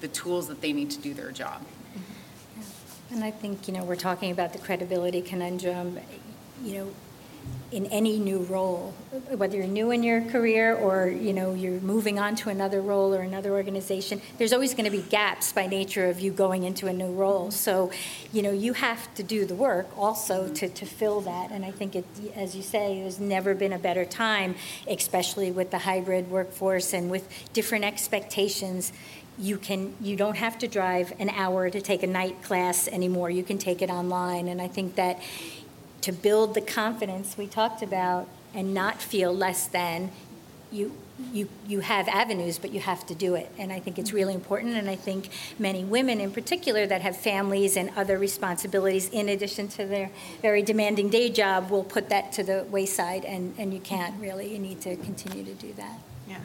the 0.00 0.08
tools 0.08 0.48
that 0.48 0.60
they 0.60 0.72
need 0.72 0.90
to 0.92 0.98
do 0.98 1.14
their 1.14 1.32
job. 1.32 1.62
And 3.10 3.24
I 3.24 3.30
think, 3.30 3.68
you 3.68 3.74
know, 3.74 3.84
we're 3.84 3.96
talking 3.96 4.30
about 4.30 4.52
the 4.52 4.58
credibility 4.58 5.22
conundrum. 5.22 5.98
You 6.62 6.74
know, 6.74 6.90
in 7.70 7.84
any 7.86 8.18
new 8.18 8.38
role, 8.44 8.94
whether 9.28 9.56
you're 9.58 9.66
new 9.66 9.90
in 9.90 10.02
your 10.02 10.22
career 10.22 10.74
or 10.74 11.08
you 11.08 11.34
know 11.34 11.52
you're 11.52 11.80
moving 11.80 12.18
on 12.18 12.34
to 12.34 12.48
another 12.48 12.80
role 12.80 13.14
or 13.14 13.20
another 13.20 13.50
organization, 13.50 14.22
there's 14.38 14.54
always 14.54 14.72
going 14.72 14.86
to 14.86 14.90
be 14.90 15.02
gaps 15.02 15.52
by 15.52 15.66
nature 15.66 16.06
of 16.08 16.18
you 16.18 16.32
going 16.32 16.64
into 16.64 16.86
a 16.86 16.92
new 16.92 17.12
role. 17.12 17.50
So, 17.50 17.90
you 18.32 18.40
know, 18.42 18.52
you 18.52 18.72
have 18.72 19.12
to 19.16 19.22
do 19.22 19.44
the 19.44 19.54
work 19.54 19.86
also 19.98 20.48
to, 20.54 20.68
to 20.68 20.86
fill 20.86 21.20
that. 21.22 21.50
And 21.50 21.64
I 21.64 21.70
think 21.70 21.94
it, 21.94 22.06
as 22.34 22.56
you 22.56 22.62
say, 22.62 23.02
there's 23.02 23.20
never 23.20 23.54
been 23.54 23.74
a 23.74 23.78
better 23.78 24.06
time, 24.06 24.54
especially 24.88 25.50
with 25.50 25.70
the 25.70 25.78
hybrid 25.78 26.30
workforce 26.30 26.94
and 26.94 27.10
with 27.10 27.28
different 27.52 27.84
expectations 27.84 28.92
you 29.40 29.56
can 29.56 29.94
you 30.00 30.16
don't 30.16 30.36
have 30.36 30.58
to 30.58 30.66
drive 30.66 31.12
an 31.20 31.30
hour 31.30 31.70
to 31.70 31.80
take 31.80 32.02
a 32.02 32.06
night 32.06 32.42
class 32.42 32.88
anymore 32.88 33.30
you 33.30 33.44
can 33.44 33.56
take 33.56 33.82
it 33.82 33.88
online 33.88 34.48
and 34.48 34.60
i 34.60 34.66
think 34.66 34.96
that 34.96 35.20
to 36.02 36.12
build 36.12 36.54
the 36.54 36.60
confidence 36.60 37.36
we 37.36 37.46
talked 37.46 37.82
about 37.82 38.28
and 38.54 38.72
not 38.72 39.02
feel 39.02 39.34
less 39.34 39.66
than, 39.66 40.10
you, 40.70 40.92
you, 41.32 41.48
you 41.66 41.80
have 41.80 42.08
avenues, 42.08 42.58
but 42.58 42.72
you 42.72 42.80
have 42.80 43.04
to 43.06 43.14
do 43.14 43.34
it. 43.34 43.50
And 43.58 43.72
I 43.72 43.80
think 43.80 43.98
it's 43.98 44.12
really 44.12 44.34
important. 44.34 44.76
And 44.76 44.88
I 44.88 44.96
think 44.96 45.30
many 45.58 45.84
women 45.84 46.20
in 46.20 46.30
particular 46.30 46.86
that 46.86 47.02
have 47.02 47.16
families 47.16 47.76
and 47.76 47.90
other 47.96 48.18
responsibilities 48.18 49.08
in 49.10 49.28
addition 49.28 49.68
to 49.68 49.86
their 49.86 50.10
very 50.40 50.62
demanding 50.62 51.10
day 51.10 51.30
job 51.30 51.70
will 51.70 51.84
put 51.84 52.08
that 52.10 52.32
to 52.32 52.42
the 52.42 52.64
wayside. 52.70 53.24
And, 53.24 53.54
and 53.58 53.74
you 53.74 53.80
can't 53.80 54.18
really, 54.20 54.52
you 54.52 54.58
need 54.58 54.80
to 54.82 54.96
continue 54.96 55.44
to 55.44 55.54
do 55.54 55.72
that. 55.74 55.98
Yeah. 56.28 56.38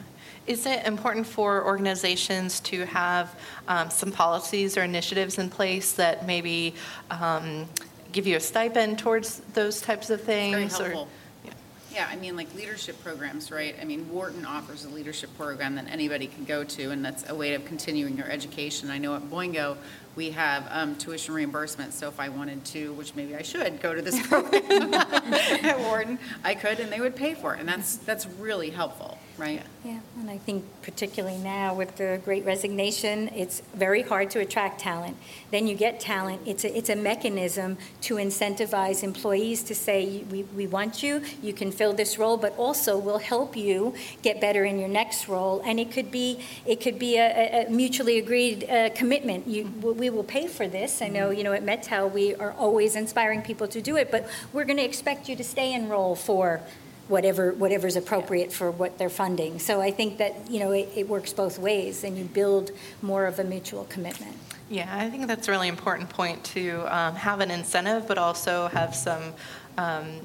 Is 0.46 0.66
it 0.66 0.84
important 0.86 1.26
for 1.26 1.64
organizations 1.64 2.60
to 2.60 2.84
have 2.86 3.38
um, 3.68 3.88
some 3.90 4.12
policies 4.12 4.76
or 4.76 4.82
initiatives 4.82 5.38
in 5.38 5.48
place 5.48 5.92
that 5.92 6.26
maybe 6.26 6.74
um, 7.10 7.66
give 8.14 8.26
you 8.26 8.36
a 8.36 8.40
stipend 8.40 8.98
towards 8.98 9.40
those 9.52 9.82
types 9.82 10.08
of 10.08 10.22
things? 10.22 10.54
Very 10.54 10.68
helpful. 10.68 11.02
Or, 11.02 11.08
yeah. 11.44 11.52
yeah, 11.92 12.08
I 12.10 12.16
mean, 12.16 12.36
like 12.36 12.54
leadership 12.54 13.02
programs, 13.02 13.50
right? 13.50 13.74
I 13.80 13.84
mean, 13.84 14.08
Wharton 14.08 14.46
offers 14.46 14.84
a 14.84 14.88
leadership 14.88 15.36
program 15.36 15.74
that 15.74 15.86
anybody 15.90 16.28
can 16.28 16.44
go 16.44 16.64
to, 16.64 16.90
and 16.92 17.04
that's 17.04 17.28
a 17.28 17.34
way 17.34 17.54
of 17.54 17.64
continuing 17.66 18.16
your 18.16 18.30
education. 18.30 18.88
I 18.88 18.98
know 18.98 19.16
at 19.16 19.22
Boingo, 19.22 19.76
we 20.14 20.30
have 20.30 20.66
um, 20.70 20.94
tuition 20.96 21.34
reimbursement, 21.34 21.92
so 21.92 22.08
if 22.08 22.20
I 22.20 22.28
wanted 22.28 22.64
to, 22.66 22.92
which 22.94 23.16
maybe 23.16 23.34
I 23.34 23.42
should, 23.42 23.82
go 23.82 23.92
to 23.92 24.00
this 24.00 24.24
program 24.28 24.94
at 24.94 25.78
Wharton, 25.80 26.18
I 26.44 26.54
could, 26.54 26.78
and 26.78 26.90
they 26.90 27.00
would 27.00 27.16
pay 27.16 27.34
for 27.34 27.54
it, 27.54 27.60
and 27.60 27.68
that's 27.68 27.96
that's 27.96 28.26
really 28.26 28.70
helpful 28.70 29.18
right? 29.36 29.62
Yeah, 29.84 30.00
and 30.18 30.30
I 30.30 30.38
think 30.38 30.64
particularly 30.82 31.38
now 31.38 31.74
with 31.74 31.96
the 31.96 32.20
great 32.24 32.44
resignation, 32.44 33.28
it's 33.28 33.60
very 33.74 34.02
hard 34.02 34.30
to 34.30 34.38
attract 34.40 34.80
talent. 34.80 35.16
Then 35.50 35.66
you 35.66 35.74
get 35.74 36.00
talent, 36.00 36.42
it's 36.46 36.64
a, 36.64 36.76
it's 36.76 36.88
a 36.88 36.96
mechanism 36.96 37.76
to 38.02 38.14
incentivize 38.16 39.02
employees 39.02 39.62
to 39.64 39.74
say, 39.74 40.24
we, 40.30 40.44
we 40.44 40.66
want 40.66 41.02
you, 41.02 41.22
you 41.42 41.52
can 41.52 41.72
fill 41.72 41.92
this 41.92 42.18
role, 42.18 42.36
but 42.36 42.56
also 42.56 42.96
we'll 42.96 43.18
help 43.18 43.56
you 43.56 43.94
get 44.22 44.40
better 44.40 44.64
in 44.64 44.78
your 44.78 44.88
next 44.88 45.28
role. 45.28 45.60
And 45.64 45.78
it 45.80 45.90
could 45.90 46.10
be, 46.10 46.40
it 46.64 46.80
could 46.80 46.98
be 46.98 47.16
a, 47.18 47.66
a 47.66 47.70
mutually 47.70 48.18
agreed 48.18 48.68
uh, 48.70 48.90
commitment. 48.90 49.46
You, 49.46 49.66
we 49.82 50.10
will 50.10 50.24
pay 50.24 50.46
for 50.46 50.68
this. 50.68 51.02
I 51.02 51.08
know, 51.08 51.30
you 51.30 51.44
know, 51.44 51.52
at 51.52 51.64
MetTel, 51.64 52.12
we 52.12 52.34
are 52.36 52.52
always 52.52 52.96
inspiring 52.96 53.42
people 53.42 53.68
to 53.68 53.80
do 53.80 53.96
it, 53.96 54.10
but 54.10 54.28
we're 54.52 54.64
going 54.64 54.78
to 54.78 54.84
expect 54.84 55.28
you 55.28 55.36
to 55.36 55.44
stay 55.44 55.74
in 55.74 55.88
role 55.88 56.14
for 56.14 56.62
whatever 57.08 57.52
whatever's 57.52 57.96
appropriate 57.96 58.52
for 58.52 58.70
what 58.70 58.98
they're 58.98 59.10
funding. 59.10 59.58
So 59.58 59.80
I 59.80 59.90
think 59.90 60.18
that 60.18 60.50
you 60.50 60.60
know 60.60 60.72
it, 60.72 60.88
it, 60.94 61.08
works 61.08 61.32
both 61.32 61.58
ways, 61.58 62.04
and 62.04 62.16
you 62.16 62.24
build 62.24 62.70
more 63.02 63.26
of 63.26 63.38
a 63.38 63.44
mutual 63.44 63.84
commitment. 63.84 64.36
Yeah, 64.70 64.88
I 64.90 65.10
think 65.10 65.26
that's 65.26 65.48
a 65.48 65.50
really 65.50 65.68
important 65.68 66.08
point 66.08 66.42
to 66.44 66.86
um, 66.94 67.14
have 67.16 67.40
an 67.40 67.50
incentive, 67.50 68.08
but 68.08 68.16
also 68.16 68.68
have 68.68 68.94
some, 68.94 69.34
um, 69.76 70.20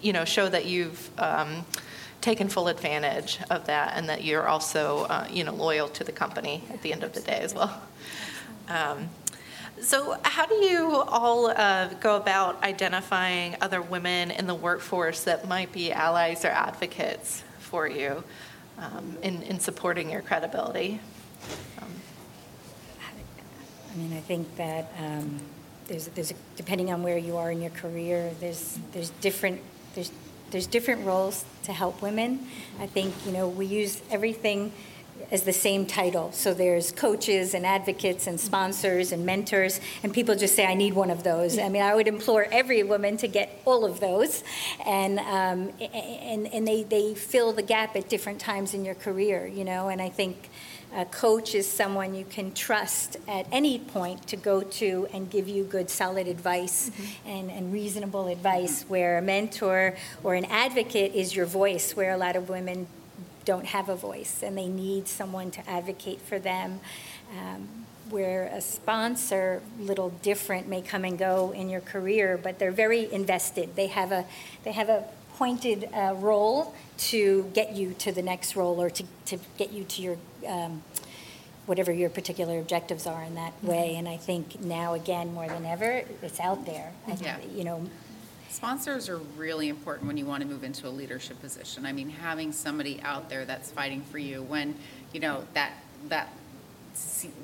you 0.00 0.12
know, 0.12 0.24
show 0.24 0.48
that 0.48 0.64
you've 0.64 1.10
um, 1.18 1.66
taken 2.20 2.48
full 2.48 2.68
advantage 2.68 3.40
of 3.50 3.66
that 3.66 3.94
and 3.96 4.08
that 4.08 4.22
you're 4.22 4.46
also, 4.46 5.06
uh, 5.06 5.26
you 5.28 5.42
know, 5.42 5.52
loyal 5.52 5.88
to 5.88 6.04
the 6.04 6.12
company 6.12 6.62
at 6.72 6.80
the 6.82 6.92
end 6.92 7.02
of 7.02 7.12
the 7.14 7.20
day 7.20 7.40
as 7.40 7.52
well. 7.52 7.82
So, 9.80 10.18
how 10.22 10.46
do 10.46 10.54
you 10.54 10.96
all 11.08 11.46
uh, 11.46 11.88
go 12.00 12.16
about 12.16 12.62
identifying 12.62 13.56
other 13.60 13.80
women 13.80 14.30
in 14.30 14.46
the 14.46 14.54
workforce 14.54 15.24
that 15.24 15.48
might 15.48 15.72
be 15.72 15.92
allies 15.92 16.44
or 16.44 16.48
advocates 16.48 17.42
for 17.58 17.88
you 17.88 18.22
um, 18.78 19.16
in, 19.22 19.42
in 19.42 19.58
supporting 19.58 20.10
your 20.10 20.22
credibility? 20.22 21.00
Um, 21.80 21.88
I 23.92 23.96
mean, 23.96 24.12
I 24.12 24.20
think 24.20 24.56
that 24.56 24.92
um, 24.98 25.40
there's, 25.86 26.06
there's 26.08 26.30
a, 26.30 26.34
depending 26.56 26.92
on 26.92 27.02
where 27.02 27.18
you 27.18 27.36
are 27.36 27.50
in 27.50 27.60
your 27.60 27.70
career, 27.70 28.32
there's, 28.38 28.78
there's 28.92 29.10
different, 29.10 29.60
there's, 29.94 30.12
there's 30.50 30.66
different 30.66 31.04
roles 31.04 31.44
to 31.64 31.72
help 31.72 32.00
women. 32.02 32.46
I 32.78 32.86
think, 32.86 33.14
you 33.26 33.32
know, 33.32 33.48
we 33.48 33.66
use 33.66 34.00
everything 34.10 34.72
as 35.30 35.42
the 35.42 35.52
same 35.52 35.86
title. 35.86 36.32
So 36.32 36.54
there's 36.54 36.92
coaches 36.92 37.54
and 37.54 37.66
advocates 37.66 38.26
and 38.26 38.38
sponsors 38.38 39.12
and 39.12 39.24
mentors, 39.24 39.80
and 40.02 40.12
people 40.12 40.34
just 40.34 40.54
say, 40.54 40.66
I 40.66 40.74
need 40.74 40.94
one 40.94 41.10
of 41.10 41.22
those. 41.22 41.58
I 41.58 41.68
mean, 41.68 41.82
I 41.82 41.94
would 41.94 42.08
implore 42.08 42.46
every 42.50 42.82
woman 42.82 43.16
to 43.18 43.28
get 43.28 43.60
all 43.64 43.84
of 43.84 44.00
those, 44.00 44.42
and, 44.86 45.18
um, 45.18 45.72
and, 45.80 46.46
and 46.46 46.66
they, 46.66 46.82
they 46.82 47.14
fill 47.14 47.52
the 47.52 47.62
gap 47.62 47.96
at 47.96 48.08
different 48.08 48.40
times 48.40 48.74
in 48.74 48.84
your 48.84 48.94
career, 48.94 49.46
you 49.46 49.64
know, 49.64 49.88
and 49.88 50.00
I 50.00 50.08
think 50.08 50.50
a 50.92 51.04
coach 51.04 51.54
is 51.54 51.68
someone 51.68 52.14
you 52.14 52.24
can 52.24 52.52
trust 52.52 53.16
at 53.28 53.46
any 53.52 53.78
point 53.78 54.26
to 54.26 54.36
go 54.36 54.60
to 54.60 55.06
and 55.12 55.30
give 55.30 55.48
you 55.48 55.62
good, 55.62 55.88
solid 55.88 56.26
advice 56.26 56.90
mm-hmm. 56.90 57.28
and, 57.28 57.50
and 57.50 57.72
reasonable 57.72 58.26
advice, 58.26 58.82
where 58.88 59.18
a 59.18 59.22
mentor 59.22 59.94
or 60.24 60.34
an 60.34 60.46
advocate 60.46 61.14
is 61.14 61.36
your 61.36 61.46
voice, 61.46 61.94
where 61.94 62.10
a 62.10 62.16
lot 62.16 62.34
of 62.34 62.48
women 62.48 62.88
don't 63.52 63.66
have 63.66 63.88
a 63.88 63.96
voice 63.96 64.44
and 64.44 64.56
they 64.56 64.68
need 64.68 65.08
someone 65.08 65.50
to 65.50 65.62
advocate 65.68 66.20
for 66.20 66.38
them. 66.38 66.80
Um, 67.36 67.68
where 68.10 68.46
a 68.46 68.60
sponsor, 68.60 69.62
little 69.78 70.10
different, 70.22 70.66
may 70.66 70.82
come 70.82 71.04
and 71.04 71.16
go 71.16 71.52
in 71.52 71.68
your 71.68 71.80
career, 71.80 72.36
but 72.36 72.58
they're 72.58 72.72
very 72.72 73.12
invested. 73.12 73.76
They 73.76 73.86
have 73.86 74.10
a 74.10 74.24
they 74.64 74.72
have 74.72 74.88
a 74.88 75.04
pointed 75.36 75.88
uh, 75.94 76.14
role 76.16 76.74
to 77.10 77.50
get 77.54 77.68
you 77.76 77.94
to 78.04 78.10
the 78.12 78.22
next 78.22 78.56
role 78.56 78.82
or 78.82 78.90
to, 78.90 79.04
to 79.26 79.38
get 79.56 79.72
you 79.72 79.84
to 79.84 80.02
your 80.02 80.16
um, 80.46 80.82
whatever 81.66 81.92
your 81.92 82.10
particular 82.10 82.58
objectives 82.58 83.06
are 83.06 83.22
in 83.22 83.34
that 83.36 83.54
way. 83.62 83.90
Mm-hmm. 83.90 83.98
And 83.98 84.08
I 84.08 84.16
think 84.16 84.60
now 84.60 84.94
again 84.94 85.32
more 85.32 85.48
than 85.48 85.64
ever, 85.64 86.02
it's 86.22 86.40
out 86.40 86.66
there. 86.66 86.92
I, 87.06 87.12
yeah. 87.20 87.38
You 87.54 87.64
know, 87.64 87.78
Sponsors 88.50 89.08
are 89.08 89.18
really 89.36 89.68
important 89.68 90.08
when 90.08 90.16
you 90.16 90.26
want 90.26 90.42
to 90.42 90.48
move 90.48 90.64
into 90.64 90.88
a 90.88 90.90
leadership 90.90 91.40
position. 91.40 91.86
I 91.86 91.92
mean, 91.92 92.10
having 92.10 92.50
somebody 92.50 93.00
out 93.02 93.30
there 93.30 93.44
that's 93.44 93.70
fighting 93.70 94.02
for 94.02 94.18
you 94.18 94.42
when, 94.42 94.74
you 95.12 95.20
know, 95.20 95.44
that 95.54 95.72
that 96.08 96.32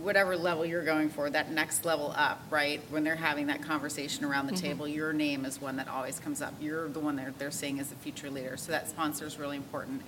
whatever 0.02 0.36
level 0.36 0.66
you're 0.66 0.84
going 0.84 1.08
for, 1.08 1.30
that 1.30 1.52
next 1.52 1.84
level 1.84 2.12
up, 2.16 2.42
right? 2.50 2.80
When 2.90 3.04
they're 3.04 3.14
having 3.14 3.46
that 3.46 3.62
conversation 3.62 4.24
around 4.24 4.46
the 4.46 4.52
mm-hmm. 4.52 4.66
table, 4.66 4.88
your 4.88 5.12
name 5.12 5.44
is 5.44 5.60
one 5.60 5.76
that 5.76 5.88
always 5.88 6.18
comes 6.18 6.42
up. 6.42 6.54
You're 6.60 6.88
the 6.88 6.98
one 6.98 7.14
that 7.16 7.38
they're 7.38 7.52
seeing 7.52 7.78
as 7.78 7.88
the 7.88 7.94
future 7.96 8.28
leader. 8.28 8.56
So 8.56 8.72
that 8.72 8.88
sponsor 8.88 9.24
is 9.26 9.38
really 9.38 9.56
important. 9.56 10.02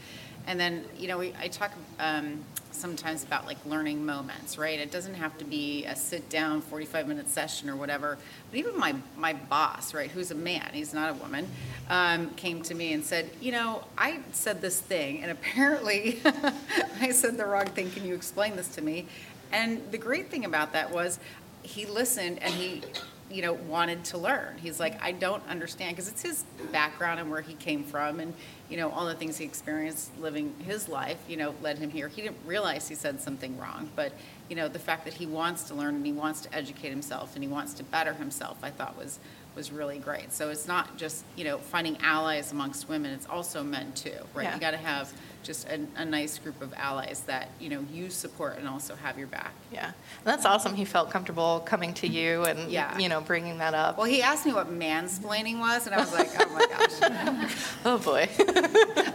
And 0.49 0.59
then, 0.59 0.85
you 0.97 1.09
know, 1.09 1.19
we, 1.19 1.35
I 1.39 1.49
talk 1.49 1.73
um, 2.01 2.43
sometimes 2.73 3.23
about 3.23 3.45
like 3.45 3.59
learning 3.67 4.05
moments, 4.07 4.57
right? 4.57 4.79
It 4.79 4.91
doesn't 4.91 5.15
have 5.15 5.37
to 5.39 5.45
be 5.45 5.85
a 5.85 5.95
sit 5.95 6.31
down 6.31 6.63
45 6.63 7.07
minute 7.07 7.29
session 7.29 7.69
or 7.69 7.77
whatever. 7.77 8.17
But 8.51 8.59
even 8.59 8.79
my, 8.79 8.95
my 9.15 9.35
boss, 9.35 9.93
right, 9.93 10.11
who's 10.11 10.31
a 10.31 10.35
man, 10.35 10.71
he's 10.73 10.95
not 10.95 11.11
a 11.11 11.15
woman, 11.15 11.47
um, 11.91 12.31
came 12.31 12.63
to 12.63 12.75
me 12.75 12.95
and 12.95 13.05
said, 13.05 13.29
you 13.43 13.53
know, 13.53 13.85
I 13.99 14.21
said 14.33 14.63
this 14.63 14.81
thing 14.81 15.23
and 15.23 15.31
apparently 15.31 16.19
I 17.01 17.11
said 17.11 17.37
the 17.37 17.45
wrong 17.45 17.67
thing. 17.67 17.91
Can 17.91 18.07
you 18.07 18.15
explain 18.15 18.57
this 18.57 18.69
to 18.69 18.81
me? 18.81 19.07
And 19.53 19.83
the 19.93 19.99
great 19.99 20.31
thing 20.31 20.47
about 20.47 20.73
that 20.73 20.91
was 20.91 21.19
he 21.63 21.85
listened 21.85 22.39
and 22.43 22.55
he 22.55 22.83
you 23.31 23.43
know 23.43 23.53
wanted 23.53 24.05
to 24.05 24.19
learn. 24.19 24.57
He's 24.59 24.81
like 24.81 25.03
i 25.03 25.13
don't 25.13 25.43
understand 25.49 25.97
because 25.97 26.09
it's 26.09 26.23
his 26.23 26.45
background 26.73 27.21
and 27.21 27.31
where 27.31 27.43
he 27.43 27.55
came 27.55 27.85
from 27.85 28.21
and 28.21 28.35
you 28.69 28.77
know 28.77 28.91
all 28.91 29.07
the 29.07 29.15
things 29.15 29.37
he 29.37 29.45
experienced 29.45 30.11
living 30.19 30.55
his 30.65 30.89
life 30.89 31.19
you 31.29 31.37
know 31.37 31.55
led 31.63 31.79
him 31.79 31.91
here. 31.91 32.09
He 32.09 32.23
didn't 32.23 32.39
realize 32.47 32.89
he 32.89 32.95
said 32.95 33.21
something 33.21 33.59
wrong 33.59 33.91
but 33.97 34.13
you 34.49 34.57
know 34.57 34.69
the 34.69 34.79
fact 34.79 35.05
that 35.05 35.15
he 35.15 35.27
wants 35.27 35.65
to 35.65 35.75
learn 35.75 35.97
and 35.97 36.07
he 36.07 36.13
wants 36.13 36.41
to 36.43 36.55
educate 36.55 36.91
himself 36.91 37.35
and 37.35 37.43
he 37.45 37.49
wants 37.49 37.75
to 37.75 37.85
better 37.85 38.15
himself 38.15 38.59
i 38.63 38.71
thought 38.71 38.97
was 38.97 39.19
was 39.59 39.71
really 39.71 39.99
great 39.99 40.33
so 40.33 40.49
it's 40.49 40.67
not 40.67 40.97
just 40.97 41.25
you 41.37 41.45
know 41.45 41.59
finding 41.59 41.99
allies 42.01 42.53
amongst 42.53 42.89
women 42.89 43.11
it's 43.13 43.27
also 43.27 43.63
men 43.63 43.93
too 43.93 44.17
right 44.35 44.45
yeah. 44.45 44.55
you 44.55 44.61
got 44.61 44.71
to 44.71 44.79
have 44.79 45.13
just 45.43 45.69
a, 45.69 45.81
a, 45.97 46.05
nice 46.05 46.39
group 46.39 46.61
of 46.61 46.75
allies 46.75 47.21
that 47.27 47.49
you 47.59 47.69
know 47.69 47.85
you 47.93 48.11
support 48.11 48.59
and 48.59 48.69
also 48.69 48.95
have 48.97 49.19
your 49.19 49.27
back. 49.29 49.53
Yeah, 49.73 49.87
and 49.87 49.95
that's 50.25 50.45
awesome. 50.45 50.75
He 50.75 50.85
felt 50.85 51.11
comfortable 51.11 51.61
coming 51.61 51.95
to 51.95 52.07
you 52.07 52.45
and 52.45 52.71
yeah. 52.71 52.99
you 52.99 53.09
know 53.09 53.21
bringing 53.21 53.59
that 53.59 53.75
up. 53.75 53.97
Well, 53.97 54.07
he 54.07 54.23
asked 54.23 54.47
me 54.47 54.53
what 54.53 54.71
mansplaining 54.71 55.59
was, 55.59 55.87
and 55.87 55.95
I 55.95 56.01
was 56.01 56.13
like, 56.13 56.29
oh 56.39 56.49
my 56.53 56.67
gosh. 56.67 57.53
oh 57.85 57.99
boy. 57.99 58.29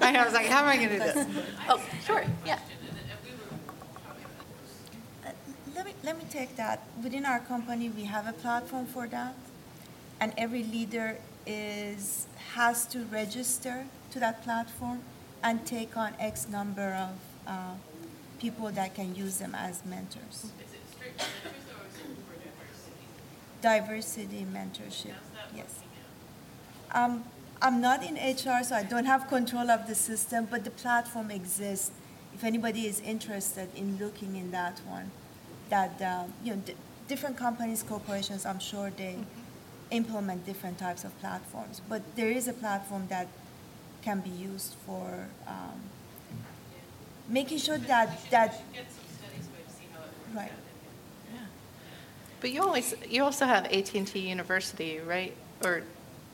I 0.02 0.24
was 0.26 0.34
like, 0.34 0.48
how 0.48 0.64
am 0.64 0.70
I 0.70 0.78
going 0.78 0.90
to 0.90 0.96
do 0.96 1.00
this? 1.00 1.28
Oh, 1.70 1.82
sure. 2.06 2.24
Yeah. 2.46 2.60
Uh, 5.26 5.30
let 5.76 5.86
me, 5.86 5.94
let 6.04 6.18
me 6.18 6.26
take 6.30 6.56
that. 6.58 6.84
Within 7.02 7.26
our 7.26 7.40
company, 7.40 7.90
we 7.90 8.04
have 8.04 8.28
a 8.28 8.34
platform 8.34 8.86
for 8.86 9.08
that, 9.08 9.34
and 10.24 10.34
every 10.38 10.64
leader 10.64 11.18
is 11.46 12.28
has 12.56 12.86
to 12.86 13.00
register 13.12 13.84
to 14.10 14.22
that 14.22 14.42
platform 14.42 15.02
and 15.44 15.66
take 15.66 15.98
on 15.98 16.14
X 16.18 16.48
number 16.48 16.90
of 17.08 17.16
uh, 17.46 17.74
people 18.40 18.72
that 18.72 18.96
can 18.96 19.14
use 19.14 19.40
them 19.40 19.54
as 19.54 19.84
mentors. 19.84 20.52
Diversity 23.62 24.46
mentorship, 24.50 25.20
yes. 25.54 25.82
Um, 26.94 27.26
I'm 27.62 27.82
not 27.82 28.02
in 28.02 28.16
HR, 28.16 28.64
so 28.64 28.76
I 28.76 28.84
don't 28.84 29.06
have 29.06 29.28
control 29.28 29.70
of 29.70 29.88
the 29.88 29.96
system, 29.96 30.48
but 30.50 30.64
the 30.64 30.72
platform 30.72 31.32
exists. 31.32 31.92
If 32.34 32.46
anybody 32.46 32.88
is 32.88 33.02
interested 33.02 33.68
in 33.76 33.98
looking 33.98 34.38
in 34.38 34.52
that 34.52 34.80
one, 34.88 35.12
that 35.70 36.02
uh, 36.02 36.24
you 36.44 36.52
know, 36.56 36.62
d- 36.66 36.76
different 37.10 37.36
companies, 37.36 37.84
corporations, 37.84 38.46
I'm 38.46 38.60
sure 38.60 38.90
they 38.90 39.16
mm-hmm. 39.16 39.43
Implement 39.94 40.46
different 40.46 40.78
types 40.78 41.04
of 41.04 41.18
platforms, 41.20 41.82
but 41.88 42.02
there 42.16 42.30
is 42.30 42.48
a 42.48 42.54
platform 42.54 43.08
that 43.08 43.28
can 44.02 44.20
be 44.20 44.30
used 44.30 44.74
for 44.86 45.28
um, 45.48 45.80
making 47.30 47.60
sure 47.60 47.78
that 47.78 48.20
that 48.32 48.62
right. 50.36 50.52
But 52.42 52.52
you 52.52 52.62
always 52.62 52.94
you 53.10 53.24
also 53.24 53.46
have 53.46 53.66
AT 53.66 53.94
and 53.94 54.08
T 54.08 54.20
University, 54.20 55.00
right? 55.00 55.34
Or 55.64 55.84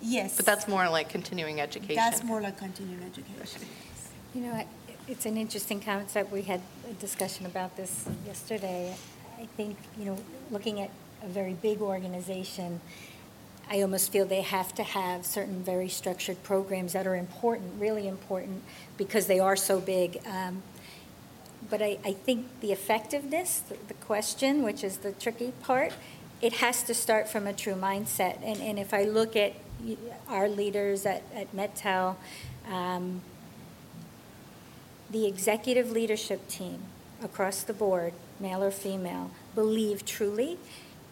yes. 0.01 0.35
But 0.35 0.45
that's 0.45 0.67
more 0.67 0.89
like 0.89 1.09
continuing 1.09 1.61
education. 1.61 1.95
That's 1.95 2.23
more 2.23 2.41
like 2.41 2.57
continuing 2.57 3.03
education. 3.03 3.61
You 4.33 4.41
know, 4.41 4.63
it's 5.07 5.25
an 5.25 5.37
interesting 5.37 5.79
concept. 5.79 6.31
We 6.31 6.41
had 6.43 6.61
a 6.89 6.93
discussion 6.93 7.45
about 7.45 7.77
this 7.77 8.05
yesterday. 8.25 8.95
I 9.39 9.45
think 9.57 9.77
you 9.99 10.05
know, 10.05 10.17
looking 10.49 10.81
at 10.81 10.89
a 11.23 11.27
very 11.27 11.53
big 11.53 11.81
organization 11.81 12.81
I 13.69 13.81
almost 13.81 14.11
feel 14.11 14.25
they 14.25 14.41
have 14.41 14.73
to 14.75 14.83
have 14.83 15.25
certain 15.25 15.63
very 15.63 15.89
structured 15.89 16.41
programs 16.41 16.93
that 16.93 17.05
are 17.05 17.15
important, 17.15 17.79
really 17.79 18.07
important, 18.07 18.63
because 18.97 19.27
they 19.27 19.39
are 19.39 19.55
so 19.55 19.79
big. 19.79 20.19
Um, 20.25 20.63
but 21.69 21.81
I, 21.81 21.99
I, 22.03 22.13
think 22.13 22.47
the 22.61 22.71
effectiveness, 22.71 23.59
the, 23.59 23.77
the, 23.87 23.93
question, 23.93 24.63
which 24.63 24.83
is 24.83 24.97
the 24.97 25.11
tricky 25.11 25.53
part, 25.61 25.93
it 26.41 26.53
has 26.53 26.81
to 26.83 26.95
start 26.95 27.29
from 27.29 27.45
a 27.45 27.53
true 27.53 27.75
mindset. 27.75 28.39
And, 28.43 28.59
and 28.59 28.79
if 28.79 28.91
I 28.91 29.03
look 29.03 29.35
at 29.35 29.53
our 30.27 30.49
leaders 30.49 31.05
at, 31.05 31.21
at 31.35 31.55
MetTel, 31.55 32.15
um, 32.67 33.21
the 35.11 35.27
executive 35.27 35.91
leadership 35.91 36.47
team 36.47 36.79
across 37.21 37.61
the 37.61 37.73
board, 37.73 38.13
male 38.39 38.63
or 38.63 38.71
female, 38.71 39.29
believe 39.53 40.05
truly 40.05 40.57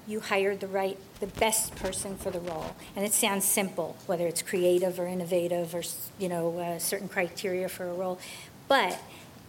you 0.07 0.21
hired 0.21 0.61
the 0.61 0.67
right, 0.67 0.97
the 1.19 1.27
best 1.27 1.75
person 1.75 2.17
for 2.17 2.31
the 2.31 2.39
role. 2.39 2.75
And 2.95 3.05
it 3.05 3.13
sounds 3.13 3.45
simple, 3.45 3.97
whether 4.05 4.25
it's 4.25 4.41
creative 4.41 4.99
or 4.99 5.05
innovative 5.05 5.75
or 5.75 5.83
you 6.17 6.29
know 6.29 6.57
uh, 6.57 6.79
certain 6.79 7.09
criteria 7.09 7.69
for 7.69 7.85
a 7.85 7.93
role, 7.93 8.19
but 8.67 8.99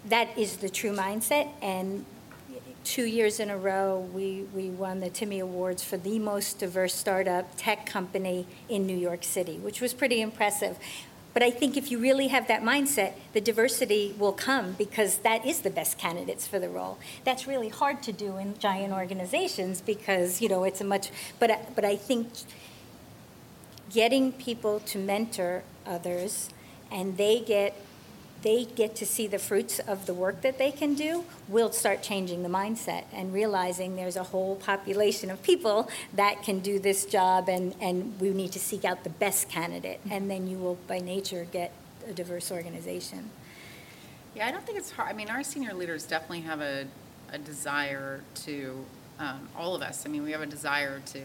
that 0.06 0.36
is 0.36 0.58
the 0.58 0.68
true 0.68 0.94
mindset. 0.94 1.48
And 1.62 2.04
two 2.84 3.04
years 3.04 3.38
in 3.38 3.50
a 3.50 3.56
row, 3.56 4.08
we, 4.14 4.46
we 4.54 4.70
won 4.70 5.00
the 5.00 5.10
Timmy 5.10 5.40
Awards 5.40 5.84
for 5.84 5.98
the 5.98 6.18
most 6.18 6.58
diverse 6.58 6.94
startup 6.94 7.46
tech 7.56 7.84
company 7.84 8.46
in 8.68 8.86
New 8.86 8.96
York 8.96 9.24
City, 9.24 9.58
which 9.58 9.80
was 9.80 9.92
pretty 9.92 10.20
impressive. 10.22 10.78
But 11.38 11.46
I 11.46 11.52
think 11.52 11.76
if 11.76 11.92
you 11.92 12.00
really 12.00 12.26
have 12.26 12.48
that 12.48 12.64
mindset, 12.64 13.12
the 13.32 13.40
diversity 13.40 14.12
will 14.18 14.32
come 14.32 14.72
because 14.72 15.18
that 15.18 15.46
is 15.46 15.60
the 15.60 15.70
best 15.70 15.96
candidates 15.96 16.48
for 16.48 16.58
the 16.58 16.68
role. 16.68 16.98
That's 17.22 17.46
really 17.46 17.68
hard 17.68 18.02
to 18.02 18.12
do 18.12 18.38
in 18.38 18.58
giant 18.58 18.92
organizations 18.92 19.80
because, 19.80 20.42
you 20.42 20.48
know, 20.48 20.64
it's 20.64 20.80
a 20.80 20.84
much, 20.84 21.12
but, 21.38 21.76
but 21.76 21.84
I 21.84 21.94
think 21.94 22.26
getting 23.92 24.32
people 24.32 24.80
to 24.80 24.98
mentor 24.98 25.62
others 25.86 26.50
and 26.90 27.16
they 27.16 27.38
get 27.38 27.80
they 28.42 28.64
get 28.64 28.94
to 28.96 29.06
see 29.06 29.26
the 29.26 29.38
fruits 29.38 29.78
of 29.80 30.06
the 30.06 30.14
work 30.14 30.42
that 30.42 30.58
they 30.58 30.70
can 30.70 30.94
do, 30.94 31.24
we'll 31.48 31.72
start 31.72 32.02
changing 32.02 32.42
the 32.42 32.48
mindset 32.48 33.04
and 33.12 33.32
realizing 33.32 33.96
there's 33.96 34.16
a 34.16 34.24
whole 34.24 34.56
population 34.56 35.30
of 35.30 35.42
people 35.42 35.90
that 36.14 36.42
can 36.42 36.60
do 36.60 36.78
this 36.78 37.04
job 37.04 37.48
and, 37.48 37.74
and 37.80 38.18
we 38.20 38.30
need 38.30 38.52
to 38.52 38.60
seek 38.60 38.84
out 38.84 39.02
the 39.04 39.10
best 39.10 39.48
candidate. 39.48 40.00
And 40.10 40.30
then 40.30 40.46
you 40.46 40.58
will, 40.58 40.78
by 40.86 41.00
nature, 41.00 41.46
get 41.50 41.72
a 42.08 42.12
diverse 42.12 42.52
organization. 42.52 43.30
Yeah, 44.34 44.46
I 44.46 44.52
don't 44.52 44.64
think 44.64 44.78
it's 44.78 44.92
hard. 44.92 45.08
I 45.08 45.14
mean, 45.14 45.30
our 45.30 45.42
senior 45.42 45.74
leaders 45.74 46.04
definitely 46.04 46.42
have 46.42 46.60
a, 46.60 46.86
a 47.32 47.38
desire 47.38 48.22
to, 48.46 48.84
um, 49.18 49.48
all 49.56 49.74
of 49.74 49.82
us, 49.82 50.06
I 50.06 50.08
mean, 50.08 50.22
we 50.22 50.30
have 50.30 50.42
a 50.42 50.46
desire 50.46 51.00
to, 51.06 51.22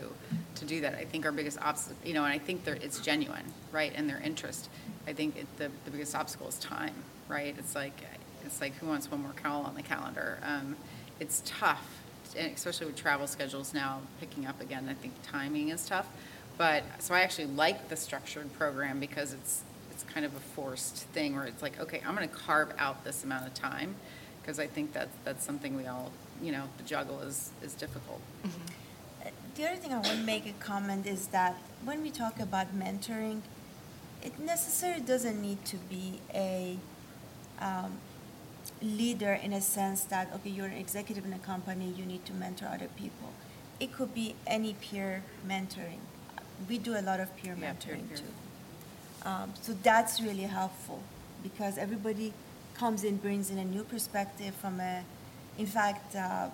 to 0.56 0.66
do 0.66 0.82
that. 0.82 0.96
I 0.96 1.06
think 1.06 1.26
our 1.26 1.32
biggest 1.32 1.60
obstacle, 1.62 1.98
you 2.04 2.16
know, 2.16 2.24
and 2.24 2.34
I 2.34 2.40
think 2.40 2.66
it's 2.66 3.00
genuine, 3.00 3.46
right, 3.72 3.94
in 3.94 4.08
their 4.08 4.20
interest. 4.20 4.70
I 5.08 5.14
think 5.14 5.38
it, 5.38 5.48
the, 5.58 5.70
the 5.86 5.92
biggest 5.92 6.16
obstacle 6.16 6.48
is 6.48 6.58
time, 6.60 6.96
right? 7.28 7.56
It's 7.58 7.76
like, 7.76 7.94
it's 8.46 8.62
like 8.62 8.76
who 8.76 8.88
wants 8.88 9.10
one 9.10 9.22
more 9.22 9.34
call 9.34 9.64
on 9.64 9.76
the 9.76 9.84
calendar? 9.84 10.40
Um, 10.44 10.76
it's 11.20 11.42
tough, 11.46 12.02
and 12.38 12.54
especially 12.54 12.88
with 12.88 12.96
travel 12.96 13.28
schedules 13.28 13.74
now 13.74 14.02
picking 14.20 14.46
up 14.46 14.62
again. 14.62 14.88
I 14.90 14.94
think 14.94 15.14
timing 15.24 15.70
is 15.70 15.86
tough. 15.86 16.08
But 16.58 16.84
so 17.00 17.14
I 17.14 17.22
actually 17.22 17.48
like 17.48 17.90
the 17.90 17.96
structured 17.96 18.54
program 18.54 19.00
because 19.00 19.34
it's 19.34 19.64
it's 19.92 20.04
kind 20.04 20.26
of 20.26 20.36
a 20.36 20.40
forced 20.40 20.96
thing 21.14 21.36
where 21.36 21.46
it's 21.46 21.62
like, 21.62 21.80
okay, 21.80 22.02
I'm 22.06 22.16
going 22.16 22.28
to 22.28 22.36
carve 22.36 22.74
out 22.80 23.04
this 23.04 23.24
amount 23.24 23.46
of 23.46 23.54
time 23.54 23.96
because 24.42 24.60
I 24.60 24.68
think 24.68 24.94
that 24.94 25.10
that's 25.24 25.46
something 25.46 25.76
we 25.76 25.86
all, 25.86 26.12
you 26.42 26.52
know, 26.52 26.64
the 26.78 26.84
juggle 26.84 27.20
is 27.22 27.52
is 27.62 27.74
difficult. 27.74 28.22
Mm-hmm. 28.46 29.30
The 29.56 29.68
other 29.68 29.76
thing 29.76 29.94
I 29.94 29.96
want 29.96 30.08
to 30.08 30.18
make 30.18 30.48
a 30.48 30.54
comment 30.54 31.06
is 31.06 31.28
that 31.28 31.56
when 31.86 32.02
we 32.02 32.10
talk 32.10 32.40
about 32.40 32.78
mentoring, 32.78 33.42
it 34.24 34.40
necessarily 34.40 35.02
doesn't 35.02 35.42
need 35.42 35.64
to 35.66 35.78
be 35.78 36.22
a 36.34 36.78
um, 37.60 37.98
leader 38.82 39.34
in 39.34 39.54
a 39.54 39.62
sense 39.62 40.06
that 40.06 40.32
okay 40.34 40.50
you're 40.50 40.66
an 40.66 40.74
executive 40.74 41.26
in 41.26 41.34
a 41.34 41.40
company 41.40 41.94
you 41.98 42.06
need 42.06 42.26
to 42.26 42.34
mentor 42.34 42.68
other 42.74 42.88
people. 42.96 43.30
It 43.80 43.92
could 43.92 44.14
be 44.14 44.36
any 44.48 44.74
peer 44.74 45.24
mentoring. 45.48 46.00
We 46.70 46.78
do 46.78 46.98
a 46.98 47.02
lot 47.02 47.20
of 47.20 47.36
peer 47.36 47.56
yeah, 47.60 47.74
mentoring 47.74 48.08
peer, 48.08 48.18
too. 48.18 49.28
Um, 49.30 49.54
so 49.62 49.74
that's 49.84 50.22
really 50.22 50.44
helpful 50.44 51.02
because 51.42 51.78
everybody 51.78 52.34
comes 52.74 53.04
in 53.04 53.18
brings 53.18 53.50
in 53.50 53.58
a 53.58 53.66
new 53.66 53.84
perspective 53.84 54.56
from 54.56 54.80
a 54.80 55.04
in 55.58 55.66
fact 55.66 56.16
uh, 56.16 56.50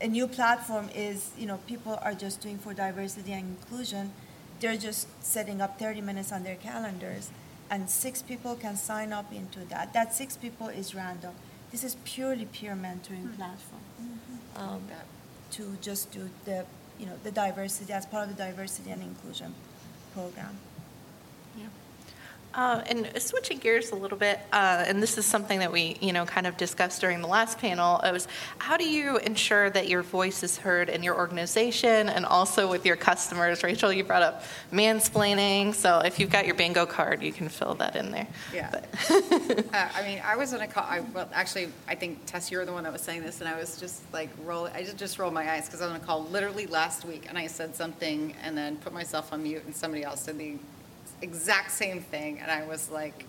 a 0.00 0.06
new 0.06 0.28
platform 0.28 0.88
is 0.94 1.30
you 1.38 1.46
know 1.46 1.58
people 1.66 1.98
are 2.02 2.14
just 2.14 2.40
doing 2.40 2.58
for 2.58 2.72
diversity 2.74 3.32
and 3.32 3.56
inclusion 3.58 4.12
they're 4.60 4.76
just 4.76 5.06
setting 5.22 5.60
up 5.60 5.78
30 5.78 6.00
minutes 6.00 6.32
on 6.32 6.44
their 6.44 6.56
calendars, 6.56 7.30
and 7.70 7.88
six 7.88 8.22
people 8.22 8.54
can 8.56 8.76
sign 8.76 9.12
up 9.12 9.32
into 9.32 9.60
that. 9.66 9.92
That 9.92 10.14
six 10.14 10.36
people 10.36 10.68
is 10.68 10.94
random. 10.94 11.34
This 11.70 11.84
is 11.84 11.96
purely 12.04 12.46
peer 12.46 12.74
mentoring 12.74 13.24
mm-hmm. 13.24 13.34
platform 13.34 13.82
mm-hmm. 14.00 14.62
um, 14.62 14.82
to 15.52 15.76
just 15.82 16.10
do 16.10 16.30
the 16.44 16.64
you 16.98 17.06
know 17.06 17.12
the 17.22 17.30
diversity 17.30 17.92
as 17.92 18.06
part 18.06 18.28
of 18.28 18.36
the 18.36 18.42
diversity 18.42 18.90
and 18.90 19.02
inclusion 19.02 19.54
program. 20.14 20.58
Uh, 22.54 22.82
and 22.86 23.10
switching 23.20 23.58
gears 23.58 23.90
a 23.90 23.94
little 23.94 24.16
bit, 24.16 24.40
uh, 24.52 24.82
and 24.86 25.02
this 25.02 25.18
is 25.18 25.26
something 25.26 25.58
that 25.58 25.70
we, 25.70 25.96
you 26.00 26.12
know, 26.12 26.24
kind 26.24 26.46
of 26.46 26.56
discussed 26.56 27.00
during 27.00 27.20
the 27.20 27.28
last 27.28 27.58
panel. 27.58 28.00
It 28.00 28.10
was 28.10 28.26
how 28.56 28.76
do 28.76 28.88
you 28.88 29.18
ensure 29.18 29.68
that 29.70 29.86
your 29.86 30.02
voice 30.02 30.42
is 30.42 30.56
heard 30.56 30.88
in 30.88 31.02
your 31.02 31.14
organization 31.14 32.08
and 32.08 32.24
also 32.24 32.68
with 32.68 32.86
your 32.86 32.96
customers? 32.96 33.62
Rachel, 33.62 33.92
you 33.92 34.02
brought 34.02 34.22
up 34.22 34.44
mansplaining, 34.72 35.74
so 35.74 35.98
if 35.98 36.18
you've 36.18 36.30
got 36.30 36.46
your 36.46 36.54
bingo 36.54 36.86
card, 36.86 37.22
you 37.22 37.32
can 37.32 37.48
fill 37.48 37.74
that 37.74 37.94
in 37.94 38.10
there. 38.10 38.26
Yeah. 38.52 38.70
uh, 39.10 39.88
I 39.94 40.02
mean, 40.04 40.22
I 40.24 40.34
was 40.36 40.54
on 40.54 40.62
a 40.62 40.66
call. 40.66 40.84
I, 40.84 41.00
well, 41.00 41.28
actually, 41.32 41.68
I 41.86 41.94
think 41.94 42.24
Tess, 42.24 42.50
you 42.50 42.58
were 42.58 42.64
the 42.64 42.72
one 42.72 42.82
that 42.84 42.92
was 42.92 43.02
saying 43.02 43.22
this, 43.22 43.40
and 43.40 43.48
I 43.48 43.58
was 43.58 43.78
just 43.78 44.02
like 44.12 44.30
rolling. 44.44 44.72
I 44.74 44.82
just 44.82 44.96
just 44.96 45.18
rolled 45.18 45.34
my 45.34 45.50
eyes 45.50 45.66
because 45.66 45.82
I 45.82 45.84
was 45.84 45.94
on 45.94 46.00
a 46.00 46.04
call 46.04 46.24
literally 46.24 46.66
last 46.66 47.04
week, 47.04 47.26
and 47.28 47.36
I 47.36 47.46
said 47.46 47.76
something 47.76 48.34
and 48.42 48.56
then 48.56 48.76
put 48.76 48.92
myself 48.92 49.32
on 49.32 49.42
mute, 49.42 49.64
and 49.64 49.76
somebody 49.76 50.02
else 50.02 50.22
said 50.22 50.38
the 50.38 50.56
exact 51.22 51.70
same 51.70 52.00
thing, 52.00 52.40
and 52.40 52.50
I 52.50 52.66
was 52.66 52.90
like, 52.90 53.24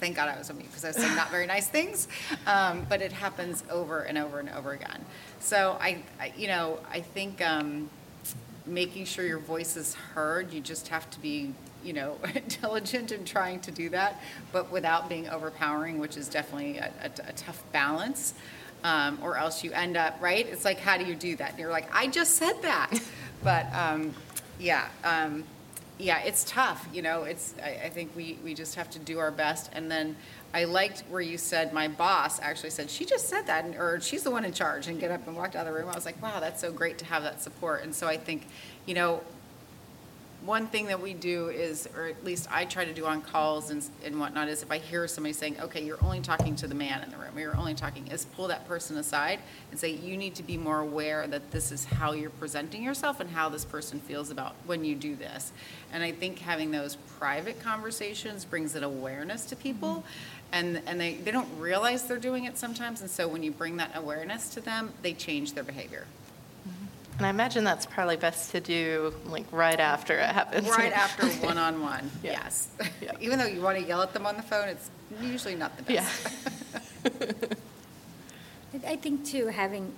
thank 0.00 0.16
God 0.16 0.28
I 0.28 0.36
was 0.38 0.50
on 0.50 0.58
mute 0.58 0.68
because 0.68 0.84
I 0.84 0.88
was 0.88 0.96
saying 0.96 1.16
not 1.16 1.30
very 1.30 1.46
nice 1.46 1.68
things. 1.68 2.08
Um, 2.46 2.86
but 2.88 3.00
it 3.00 3.12
happens 3.12 3.64
over 3.70 4.02
and 4.02 4.18
over 4.18 4.38
and 4.38 4.50
over 4.50 4.72
again. 4.72 5.04
So 5.40 5.76
I, 5.80 6.02
I 6.20 6.32
you 6.36 6.48
know, 6.48 6.78
I 6.90 7.00
think 7.00 7.40
um, 7.40 7.88
making 8.66 9.06
sure 9.06 9.24
your 9.24 9.38
voice 9.38 9.76
is 9.76 9.94
heard, 9.94 10.52
you 10.52 10.60
just 10.60 10.88
have 10.88 11.08
to 11.10 11.20
be, 11.20 11.54
you 11.82 11.92
know, 11.92 12.18
diligent 12.60 13.12
in 13.12 13.24
trying 13.24 13.60
to 13.60 13.70
do 13.70 13.88
that, 13.90 14.20
but 14.52 14.70
without 14.70 15.08
being 15.08 15.28
overpowering, 15.28 15.98
which 15.98 16.16
is 16.16 16.28
definitely 16.28 16.78
a, 16.78 16.90
a, 17.02 17.28
a 17.28 17.32
tough 17.32 17.62
balance. 17.72 18.34
Um, 18.82 19.18
or 19.22 19.38
else 19.38 19.64
you 19.64 19.72
end 19.72 19.96
up 19.96 20.18
right. 20.20 20.46
It's 20.46 20.66
like, 20.66 20.78
how 20.78 20.98
do 20.98 21.06
you 21.06 21.14
do 21.14 21.36
that? 21.36 21.52
And 21.52 21.58
you're 21.58 21.70
like, 21.70 21.88
I 21.90 22.06
just 22.06 22.34
said 22.34 22.60
that, 22.60 22.90
but 23.42 23.72
um, 23.72 24.12
yeah. 24.58 24.88
Yeah, 25.96 26.18
it's 26.24 26.42
tough, 26.44 26.88
you 26.92 27.02
know, 27.02 27.22
it's, 27.22 27.54
I, 27.62 27.82
I 27.84 27.88
think 27.88 28.16
we, 28.16 28.36
we 28.42 28.52
just 28.52 28.74
have 28.74 28.90
to 28.90 28.98
do 28.98 29.20
our 29.20 29.30
best. 29.30 29.70
And 29.72 29.88
then 29.88 30.16
I 30.52 30.64
liked 30.64 31.04
where 31.08 31.20
you 31.20 31.38
said, 31.38 31.72
my 31.72 31.86
boss 31.86 32.40
actually 32.40 32.70
said, 32.70 32.90
she 32.90 33.04
just 33.04 33.28
said 33.28 33.46
that, 33.46 33.64
and- 33.64 33.76
or 33.76 34.00
she's 34.00 34.24
the 34.24 34.30
one 34.30 34.44
in 34.44 34.52
charge, 34.52 34.88
and 34.88 34.98
get 34.98 35.12
up 35.12 35.24
and 35.28 35.36
walked 35.36 35.54
out 35.54 35.66
of 35.68 35.72
the 35.72 35.78
room. 35.78 35.88
I 35.88 35.94
was 35.94 36.04
like, 36.04 36.20
wow, 36.20 36.40
that's 36.40 36.60
so 36.60 36.72
great 36.72 36.98
to 36.98 37.04
have 37.04 37.22
that 37.22 37.40
support. 37.40 37.84
And 37.84 37.94
so 37.94 38.08
I 38.08 38.16
think, 38.16 38.48
you 38.86 38.94
know, 38.94 39.22
one 40.44 40.66
thing 40.66 40.86
that 40.86 41.00
we 41.00 41.14
do 41.14 41.48
is, 41.48 41.88
or 41.96 42.06
at 42.06 42.22
least 42.24 42.48
I 42.50 42.64
try 42.64 42.84
to 42.84 42.92
do 42.92 43.06
on 43.06 43.22
calls 43.22 43.70
and, 43.70 43.84
and 44.04 44.20
whatnot, 44.20 44.48
is 44.48 44.62
if 44.62 44.70
I 44.70 44.78
hear 44.78 45.08
somebody 45.08 45.32
saying, 45.32 45.56
okay, 45.60 45.82
you're 45.82 46.02
only 46.02 46.20
talking 46.20 46.54
to 46.56 46.66
the 46.66 46.74
man 46.74 47.02
in 47.02 47.10
the 47.10 47.16
room, 47.16 47.36
or 47.36 47.40
you're 47.40 47.56
only 47.56 47.74
talking, 47.74 48.06
is 48.08 48.26
pull 48.26 48.48
that 48.48 48.68
person 48.68 48.96
aside 48.98 49.40
and 49.70 49.80
say, 49.80 49.90
you 49.90 50.16
need 50.16 50.34
to 50.34 50.42
be 50.42 50.58
more 50.58 50.80
aware 50.80 51.26
that 51.26 51.50
this 51.50 51.72
is 51.72 51.84
how 51.84 52.12
you're 52.12 52.30
presenting 52.30 52.82
yourself 52.82 53.20
and 53.20 53.30
how 53.30 53.48
this 53.48 53.64
person 53.64 54.00
feels 54.00 54.30
about 54.30 54.54
when 54.66 54.84
you 54.84 54.94
do 54.94 55.16
this. 55.16 55.52
And 55.92 56.02
I 56.02 56.12
think 56.12 56.40
having 56.40 56.70
those 56.70 56.96
private 57.18 57.60
conversations 57.62 58.44
brings 58.44 58.74
an 58.74 58.84
awareness 58.84 59.46
to 59.46 59.56
people. 59.56 59.88
Mm-hmm. 59.88 60.08
And, 60.52 60.82
and 60.86 61.00
they, 61.00 61.14
they 61.14 61.32
don't 61.32 61.48
realize 61.58 62.04
they're 62.04 62.16
doing 62.16 62.44
it 62.44 62.56
sometimes. 62.58 63.00
And 63.00 63.10
so 63.10 63.26
when 63.26 63.42
you 63.42 63.50
bring 63.50 63.78
that 63.78 63.90
awareness 63.96 64.48
to 64.50 64.60
them, 64.60 64.92
they 65.02 65.12
change 65.12 65.54
their 65.54 65.64
behavior. 65.64 66.06
And 67.16 67.26
I 67.26 67.30
imagine 67.30 67.62
that's 67.62 67.86
probably 67.86 68.16
best 68.16 68.50
to 68.52 68.60
do 68.60 69.14
like 69.26 69.44
right 69.52 69.78
after 69.78 70.18
it 70.18 70.30
happens. 70.30 70.68
Right 70.68 70.92
after 70.96 71.26
one-on-one, 71.46 72.10
yes. 72.22 72.68
Yeah. 73.00 73.12
Even 73.20 73.38
though 73.38 73.46
you 73.46 73.60
want 73.60 73.78
to 73.78 73.84
yell 73.84 74.02
at 74.02 74.12
them 74.12 74.26
on 74.26 74.36
the 74.36 74.42
phone, 74.42 74.68
it's 74.68 74.90
usually 75.20 75.54
not 75.54 75.76
the 75.76 75.82
best. 75.84 76.28
Yeah. 77.04 77.48
I 78.86 78.96
think 78.96 79.24
too, 79.24 79.46
having 79.46 79.92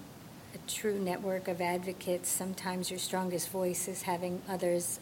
a 0.55 0.71
true 0.71 0.99
network 0.99 1.49
of 1.49 1.61
advocates, 1.63 2.29
sometimes 2.29 2.91
your 2.91 2.99
strongest 2.99 3.49
voice 3.49 3.89
is 3.89 4.03
having 4.03 4.43
others 4.49 5.01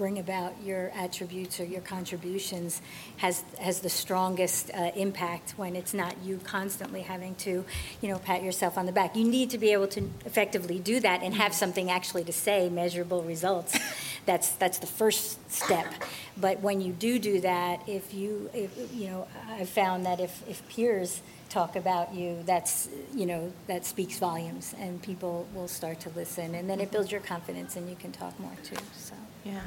bring 0.00 0.18
about 0.18 0.54
your 0.64 0.90
attributes 0.94 1.60
or 1.60 1.64
your 1.64 1.82
contributions 1.82 2.80
has 3.18 3.44
has 3.58 3.80
the 3.80 3.90
strongest 3.90 4.70
uh, 4.72 4.90
impact 4.96 5.52
when 5.58 5.76
it's 5.76 5.92
not 5.92 6.14
you 6.24 6.38
constantly 6.42 7.02
having 7.02 7.34
to, 7.34 7.66
you 8.00 8.08
know, 8.08 8.18
pat 8.18 8.42
yourself 8.42 8.78
on 8.78 8.86
the 8.86 8.92
back. 8.92 9.14
You 9.14 9.24
need 9.24 9.50
to 9.50 9.58
be 9.58 9.72
able 9.74 9.88
to 9.88 10.08
effectively 10.24 10.78
do 10.78 11.00
that 11.00 11.22
and 11.22 11.34
have 11.34 11.52
something 11.52 11.90
actually 11.90 12.24
to 12.24 12.32
say, 12.32 12.70
measurable 12.70 13.22
results. 13.24 13.78
that's 14.24 14.52
that's 14.52 14.78
the 14.78 14.86
first 14.86 15.52
step. 15.52 15.92
But 16.34 16.60
when 16.60 16.80
you 16.80 16.94
do 16.94 17.18
do 17.18 17.42
that, 17.42 17.86
if 17.86 18.14
you 18.14 18.48
if, 18.54 18.70
you 18.94 19.08
know, 19.08 19.28
I've 19.50 19.68
found 19.68 20.06
that 20.06 20.18
if 20.18 20.42
if 20.48 20.66
peers 20.70 21.20
talk 21.50 21.76
about 21.76 22.14
you, 22.14 22.42
that's, 22.46 22.88
you 23.14 23.26
know, 23.26 23.52
that 23.66 23.84
speaks 23.84 24.18
volumes 24.18 24.74
and 24.78 25.02
people 25.02 25.46
will 25.52 25.68
start 25.68 26.00
to 26.00 26.10
listen. 26.16 26.54
And 26.54 26.70
then 26.70 26.80
it 26.80 26.90
builds 26.90 27.12
your 27.12 27.20
confidence 27.20 27.76
and 27.76 27.90
you 27.90 27.96
can 27.96 28.12
talk 28.12 28.38
more 28.40 28.56
too, 28.64 28.76
so. 28.96 29.14
Yeah. 29.44 29.60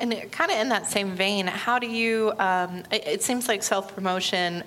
And 0.00 0.14
kind 0.32 0.50
of 0.50 0.56
in 0.58 0.70
that 0.70 0.86
same 0.86 1.14
vein, 1.14 1.46
how 1.46 1.78
do 1.78 1.86
you, 1.86 2.32
um, 2.38 2.84
it, 2.90 3.06
it 3.06 3.22
seems 3.22 3.48
like 3.48 3.62
self 3.62 3.94
promotion 3.94 4.64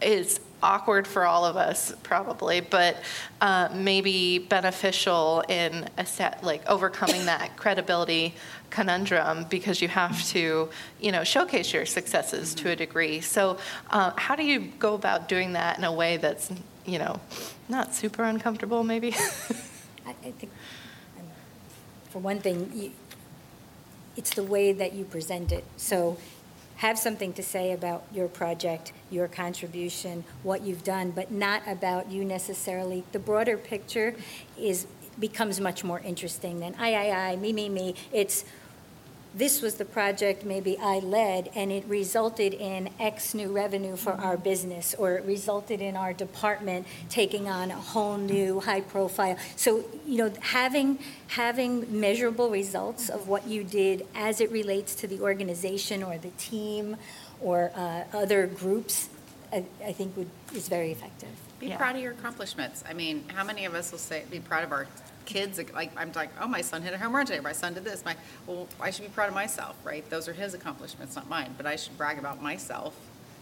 is 0.00 0.40
awkward 0.62 1.06
for 1.06 1.24
all 1.24 1.44
of 1.44 1.56
us 1.56 1.92
probably 2.02 2.60
but 2.60 2.96
uh, 3.40 3.68
maybe 3.74 4.38
beneficial 4.38 5.42
in 5.48 5.88
a 5.96 6.04
set, 6.04 6.42
like 6.44 6.66
overcoming 6.68 7.26
that 7.26 7.56
credibility 7.56 8.34
conundrum 8.68 9.46
because 9.48 9.82
you 9.82 9.88
have 9.88 10.22
to 10.26 10.68
you 11.00 11.10
know 11.10 11.24
showcase 11.24 11.72
your 11.72 11.86
successes 11.86 12.54
to 12.54 12.70
a 12.70 12.76
degree 12.76 13.20
so 13.20 13.58
uh, 13.90 14.12
how 14.16 14.36
do 14.36 14.44
you 14.44 14.60
go 14.78 14.94
about 14.94 15.28
doing 15.28 15.54
that 15.54 15.78
in 15.78 15.84
a 15.84 15.92
way 15.92 16.16
that's 16.16 16.50
you 16.84 16.98
know 16.98 17.18
not 17.68 17.94
super 17.94 18.22
uncomfortable 18.22 18.84
maybe 18.84 19.12
I, 20.06 20.10
I 20.10 20.30
think 20.32 20.50
um, 21.18 21.26
for 22.10 22.18
one 22.18 22.38
thing 22.38 22.70
you, 22.74 22.92
it's 24.20 24.34
the 24.34 24.42
way 24.42 24.70
that 24.70 24.92
you 24.92 25.02
present 25.02 25.50
it. 25.50 25.64
So 25.78 26.18
have 26.76 26.98
something 26.98 27.32
to 27.32 27.42
say 27.42 27.72
about 27.72 28.04
your 28.12 28.28
project, 28.28 28.92
your 29.10 29.26
contribution, 29.26 30.24
what 30.42 30.60
you've 30.60 30.84
done, 30.84 31.10
but 31.10 31.32
not 31.32 31.62
about 31.66 32.10
you 32.10 32.22
necessarily. 32.22 33.02
The 33.12 33.18
broader 33.18 33.56
picture 33.56 34.14
is, 34.58 34.86
becomes 35.18 35.58
much 35.58 35.82
more 35.84 36.00
interesting 36.00 36.60
than 36.60 36.74
I, 36.78 36.92
I, 36.92 37.30
I, 37.30 37.36
me, 37.36 37.54
me, 37.54 37.70
me. 37.70 37.94
It's 38.12 38.44
this 39.34 39.62
was 39.62 39.76
the 39.76 39.84
project 39.84 40.44
maybe 40.44 40.76
I 40.78 40.98
led, 40.98 41.50
and 41.54 41.70
it 41.70 41.84
resulted 41.86 42.52
in 42.52 42.90
X 42.98 43.32
new 43.32 43.52
revenue 43.52 43.96
for 43.96 44.12
our 44.12 44.36
business, 44.36 44.94
or 44.98 45.14
it 45.14 45.24
resulted 45.24 45.80
in 45.80 45.96
our 45.96 46.12
department 46.12 46.86
taking 47.08 47.48
on 47.48 47.70
a 47.70 47.76
whole 47.76 48.16
new 48.16 48.60
high 48.60 48.80
profile. 48.80 49.36
So, 49.56 49.84
you 50.06 50.18
know, 50.18 50.32
having, 50.40 50.98
having 51.28 52.00
measurable 52.00 52.50
results 52.50 53.08
of 53.08 53.28
what 53.28 53.46
you 53.46 53.62
did 53.62 54.06
as 54.14 54.40
it 54.40 54.50
relates 54.50 54.94
to 54.96 55.06
the 55.06 55.20
organization 55.20 56.02
or 56.02 56.18
the 56.18 56.30
team 56.30 56.96
or 57.40 57.70
uh, 57.74 58.04
other 58.12 58.46
groups, 58.46 59.08
I, 59.52 59.64
I 59.84 59.92
think 59.92 60.16
would, 60.16 60.30
is 60.54 60.68
very 60.68 60.90
effective. 60.90 61.28
Be 61.60 61.68
Yeah. 61.68 61.76
proud 61.76 61.94
of 61.96 62.02
your 62.02 62.12
accomplishments. 62.12 62.82
I 62.88 62.94
mean, 62.94 63.24
how 63.28 63.44
many 63.44 63.64
of 63.64 63.74
us 63.74 63.92
will 63.92 63.98
say, 63.98 64.24
be 64.30 64.40
proud 64.40 64.64
of 64.64 64.72
our 64.72 64.86
kids? 65.24 65.60
Like, 65.72 65.92
I'm 65.96 66.12
like, 66.12 66.30
oh, 66.40 66.46
my 66.48 66.60
son 66.60 66.82
hit 66.82 66.92
a 66.94 66.98
home 66.98 67.14
run 67.14 67.26
today, 67.26 67.40
my 67.40 67.52
son 67.52 67.74
did 67.74 67.84
this, 67.84 68.04
my, 68.04 68.16
well, 68.46 68.68
I 68.80 68.90
should 68.90 69.04
be 69.04 69.10
proud 69.10 69.28
of 69.28 69.34
myself, 69.34 69.76
right? 69.84 70.08
Those 70.10 70.28
are 70.28 70.32
his 70.32 70.54
accomplishments, 70.54 71.16
not 71.16 71.28
mine, 71.28 71.54
but 71.56 71.66
I 71.66 71.76
should 71.76 71.96
brag 71.96 72.18
about 72.18 72.42
myself, 72.42 72.94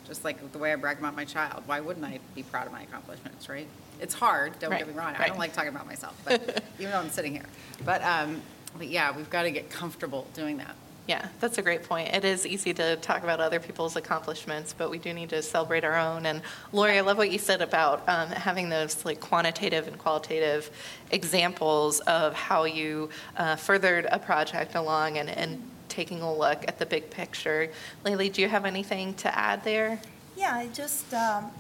just 0.07 0.25
like 0.25 0.53
the 0.53 0.59
way 0.59 0.73
I 0.73 0.77
brag 0.77 0.99
about 0.99 1.15
my 1.17 1.25
child. 1.25 1.63
Why 1.67 1.81
wouldn't 1.81 2.05
I 2.05 2.21
be 2.35 2.43
proud 2.43 2.67
of 2.67 2.73
my 2.73 2.83
accomplishments, 2.83 3.49
right? 3.49 3.67
It's 4.01 4.15
hard, 4.15 4.59
don't 4.59 4.71
get 4.71 4.87
me 4.87 4.95
Right, 4.95 5.07
wrong, 5.07 5.15
I 5.19 5.29
don't 5.29 5.39
like 5.39 5.53
talking 5.53 5.71
about 5.71 5.87
myself, 5.87 6.21
but, 6.25 6.63
even 6.79 6.93
though 6.93 6.99
I'm 6.99 7.11
sitting 7.11 7.33
here. 7.33 7.47
But, 7.85 8.03
um, 8.03 8.41
but 8.77 8.89
yeah, 8.89 9.17
we've 9.17 9.31
got 9.31 9.43
to 9.43 9.51
get 9.51 9.71
comfortable 9.71 10.27
doing 10.35 10.59
that. 10.59 10.75
Yeah, 11.09 11.27
that's 11.41 11.57
a 11.57 11.63
great 11.63 11.85
point. 11.85 12.15
It 12.15 12.27
is 12.27 12.47
easy 12.47 12.75
to 12.75 12.97
talk 12.97 13.23
about 13.23 13.41
other 13.41 13.59
people's 13.59 13.97
accomplishments, 13.97 14.75
but 14.77 14.91
we 14.91 14.99
do 14.99 15.15
need 15.15 15.31
to 15.31 15.41
celebrate 15.41 15.83
our 15.83 15.97
own. 15.97 16.27
And 16.27 16.43
Lori, 16.71 16.99
I 16.99 17.01
love 17.01 17.17
what 17.17 17.31
you 17.31 17.39
said 17.39 17.63
about 17.63 18.07
um, 18.07 18.29
having 18.29 18.69
those 18.69 19.07
like 19.07 19.19
quantitative 19.19 19.89
and 19.89 19.97
qualitative 19.97 20.71
examples 21.11 22.01
of 22.01 22.35
how 22.35 22.65
you 22.65 23.09
uh, 23.39 23.57
furthered 23.57 24.07
a 24.13 24.19
project 24.19 24.75
along 24.75 25.17
and, 25.17 25.31
and 25.31 25.71
taking 25.89 26.21
a 26.21 26.31
look 26.31 26.69
at 26.69 26.79
the 26.79 26.85
big 26.85 27.09
picture. 27.09 27.71
Laylee, 28.05 28.31
do 28.31 28.43
you 28.43 28.49
have 28.51 28.67
anything 28.67 29.15
to 29.15 29.35
add 29.35 29.65
there? 29.65 29.99
Yeah, 30.37 30.57
I 30.57 30.67
just 30.75 31.15
um, 31.15 31.51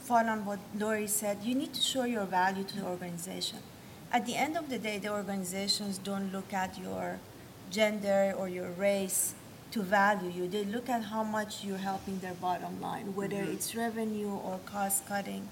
follow 0.00 0.28
on 0.28 0.44
what 0.44 0.58
Lori 0.78 1.06
said. 1.06 1.38
You 1.42 1.54
need 1.54 1.72
to 1.72 1.80
show 1.80 2.04
your 2.04 2.26
value 2.26 2.64
to 2.64 2.76
the 2.76 2.84
organization. 2.84 3.60
At 4.12 4.26
the 4.26 4.36
end 4.36 4.58
of 4.58 4.68
the 4.68 4.78
day, 4.78 4.98
the 4.98 5.10
organizations 5.10 5.96
don't 5.96 6.30
look 6.30 6.52
at 6.52 6.78
your 6.78 7.18
gender 7.72 8.34
or 8.36 8.48
your 8.48 8.70
race 8.72 9.34
to 9.72 9.82
value 9.82 10.30
you. 10.30 10.48
They 10.48 10.64
look 10.64 10.88
at 10.88 11.04
how 11.04 11.24
much 11.24 11.64
you're 11.64 11.78
helping 11.78 12.18
their 12.18 12.34
bottom 12.34 12.80
line, 12.80 13.14
whether 13.14 13.36
mm-hmm. 13.36 13.52
it's 13.52 13.74
revenue 13.74 14.30
or 14.30 14.60
cost 14.66 15.06
cutting. 15.08 15.48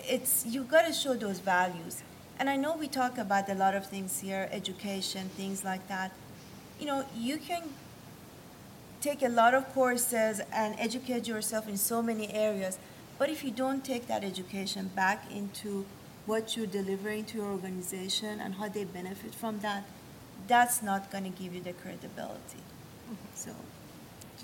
It's 0.00 0.44
you've 0.44 0.68
got 0.68 0.86
to 0.86 0.92
show 0.92 1.14
those 1.14 1.38
values. 1.38 2.02
And 2.38 2.50
I 2.50 2.56
know 2.56 2.76
we 2.76 2.88
talk 2.88 3.18
about 3.18 3.48
a 3.48 3.54
lot 3.54 3.74
of 3.74 3.86
things 3.86 4.20
here, 4.20 4.48
education, 4.50 5.28
things 5.36 5.64
like 5.64 5.86
that. 5.88 6.10
You 6.80 6.86
know, 6.86 7.04
you 7.16 7.38
can 7.38 7.62
take 9.00 9.22
a 9.22 9.28
lot 9.28 9.54
of 9.54 9.72
courses 9.74 10.40
and 10.52 10.74
educate 10.78 11.28
yourself 11.28 11.68
in 11.68 11.76
so 11.76 12.02
many 12.02 12.32
areas. 12.32 12.78
But 13.18 13.28
if 13.28 13.44
you 13.44 13.52
don't 13.52 13.84
take 13.84 14.08
that 14.08 14.24
education 14.24 14.90
back 14.96 15.24
into 15.30 15.86
what 16.26 16.56
you're 16.56 16.66
delivering 16.66 17.24
to 17.26 17.38
your 17.38 17.46
organization 17.46 18.40
and 18.40 18.54
how 18.54 18.68
they 18.68 18.84
benefit 18.84 19.34
from 19.34 19.60
that, 19.60 19.84
that's 20.48 20.82
not 20.82 21.10
going 21.10 21.24
to 21.24 21.30
give 21.30 21.54
you 21.54 21.60
the 21.62 21.72
credibility. 21.72 22.62
So, 23.34 23.50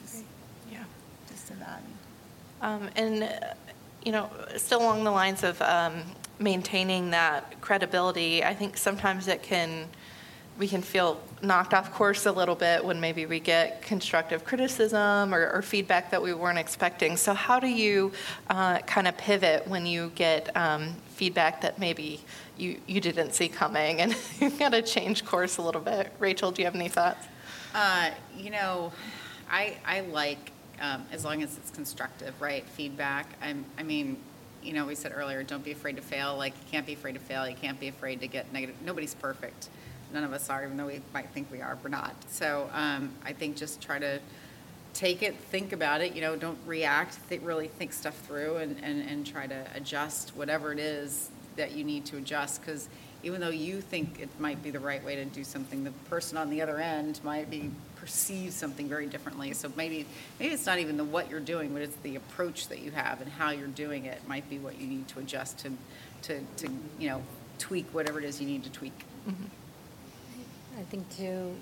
just, 0.01 0.25
Yeah. 0.71 0.85
just 1.29 1.51
a 1.51 1.55
value. 1.55 1.85
Um, 2.61 2.91
And, 2.97 3.23
uh, 3.25 3.55
you 4.05 4.13
know, 4.13 4.31
still 4.57 4.81
along 4.81 5.05
the 5.05 5.11
lines 5.11 5.43
of 5.43 5.61
um, 5.63 6.03
maintaining 6.39 7.11
that 7.11 7.61
credibility, 7.61 8.45
I 8.45 8.55
think 8.55 8.77
sometimes 8.77 9.29
it 9.29 9.43
can, 9.43 9.89
we 10.59 10.67
can 10.67 10.83
feel 10.83 11.21
knocked 11.41 11.73
off 11.73 11.93
course 11.93 12.27
a 12.27 12.33
little 12.33 12.57
bit 12.57 12.85
when 12.85 13.01
maybe 13.01 13.27
we 13.27 13.39
get 13.39 13.81
constructive 13.81 14.45
criticism 14.45 15.33
or, 15.33 15.51
or 15.53 15.63
feedback 15.63 16.11
that 16.11 16.21
we 16.21 16.35
weren't 16.35 16.59
expecting. 16.59 17.17
So 17.17 17.33
how 17.33 17.61
do 17.61 17.69
you 17.69 18.13
uh, 18.51 18.81
kind 18.81 19.07
of 19.07 19.17
pivot 19.17 19.69
when 19.69 19.87
you 19.87 20.11
get 20.17 20.55
um, 20.57 20.97
feedback 21.11 21.61
that 21.61 21.79
maybe 21.79 22.21
you, 22.57 22.81
you 22.89 23.01
didn't 23.01 23.35
see 23.35 23.49
coming 23.49 24.01
and 24.01 24.17
you've 24.41 24.59
got 24.59 24.71
to 24.71 24.83
change 24.83 25.25
course 25.25 25.59
a 25.59 25.63
little 25.63 25.81
bit? 25.81 26.13
Rachel, 26.19 26.51
do 26.51 26.61
you 26.61 26.67
have 26.67 26.75
any 26.75 26.89
thoughts? 26.89 27.25
Uh, 27.73 28.11
you 28.37 28.51
know, 28.51 28.93
I, 29.49 29.77
I 29.87 30.01
like, 30.01 30.51
um, 30.81 31.07
as 31.13 31.25
long 31.25 31.43
as 31.45 31.57
it's 31.57 31.71
constructive, 31.71 32.35
right, 32.41 32.65
feedback. 32.65 33.29
I'm, 33.41 33.65
I 33.79 33.85
mean, 33.85 34.17
you 34.61 34.73
know, 34.73 34.87
we 34.87 34.97
said 34.97 35.13
earlier, 35.15 35.45
don't 35.45 35.65
be 35.65 35.71
afraid 35.71 35.95
to 35.97 36.03
fail. 36.03 36.37
Like, 36.37 36.53
you 36.55 36.71
can't 36.71 36.87
be 36.87 36.95
afraid 36.95 37.13
to 37.13 37.21
fail. 37.21 37.49
You 37.49 37.55
can't 37.55 37.79
be 37.79 37.87
afraid 37.87 38.21
to 38.23 38.27
get 38.27 38.53
negative. 38.53 38.75
Nobody's 38.85 39.15
perfect. 39.15 39.69
None 40.13 40.25
of 40.25 40.33
us 40.33 40.49
are, 40.49 40.65
even 40.65 40.77
though 40.77 40.87
we 40.87 41.01
might 41.13 41.29
think 41.31 41.51
we 41.51 41.61
are, 41.61 41.79
we're 41.83 41.91
not. 41.91 42.15
So 42.29 42.71
um, 42.73 43.11
I 43.25 43.33
think 43.33 43.57
just 43.57 43.81
try 43.81 43.99
to 43.99 44.21
take 44.95 45.23
it, 45.23 45.37
think 45.37 45.73
about 45.73 46.01
it, 46.01 46.15
you 46.15 46.21
know, 46.21 46.35
don't 46.35 46.59
react, 46.67 47.15
think, 47.15 47.47
really 47.47 47.69
think 47.69 47.93
stuff 47.93 48.19
through 48.27 48.57
and, 48.57 48.77
and, 48.83 49.09
and 49.09 49.27
try 49.27 49.47
to 49.47 49.67
adjust 49.75 50.35
whatever 50.35 50.73
it 50.73 50.79
is 50.79 51.31
that 51.57 51.73
you 51.73 51.85
need 51.85 52.05
to 52.07 52.17
adjust. 52.17 52.61
Because 52.61 52.89
even 53.23 53.41
though 53.41 53.51
you 53.51 53.81
think 53.81 54.21
it 54.21 54.29
might 54.41 54.63
be 54.63 54.71
the 54.71 54.81
right 54.81 55.05
way 55.05 55.17
to 55.17 55.25
do 55.25 55.45
something, 55.45 55.85
the 55.85 55.91
person 56.09 56.39
on 56.39 56.51
the 56.51 56.63
other 56.63 56.79
end 56.79 57.21
might 57.23 57.51
be 57.51 57.71
perceive 57.97 58.53
something 58.53 58.89
very 58.89 59.07
differently. 59.07 59.53
So 59.53 59.71
maybe 59.77 60.07
maybe 60.39 60.55
it's 60.55 60.67
not 60.67 60.79
even 60.79 60.97
the 60.97 61.05
what 61.05 61.29
you're 61.29 61.41
doing, 61.41 61.73
but 61.73 61.83
it's 61.83 61.97
the 61.97 62.17
approach 62.17 62.69
that 62.69 62.81
you 62.81 62.91
have 62.93 63.21
and 63.21 63.31
how 63.31 63.51
you're 63.51 63.67
doing 63.67 64.05
it 64.07 64.27
might 64.29 64.49
be 64.49 64.59
what 64.59 64.81
you 64.81 64.87
need 64.87 65.09
to 65.09 65.19
adjust 65.19 65.59
to 65.59 65.73
to, 66.23 66.41
to 66.59 66.69
you 66.99 67.09
know 67.09 67.23
tweak 67.59 67.87
whatever 67.93 68.19
it 68.19 68.25
is 68.25 68.41
you 68.41 68.47
need 68.47 68.65
to 68.65 68.71
tweak. 68.71 69.05
I 70.79 70.83
think 70.83 71.05
too, 71.17 71.57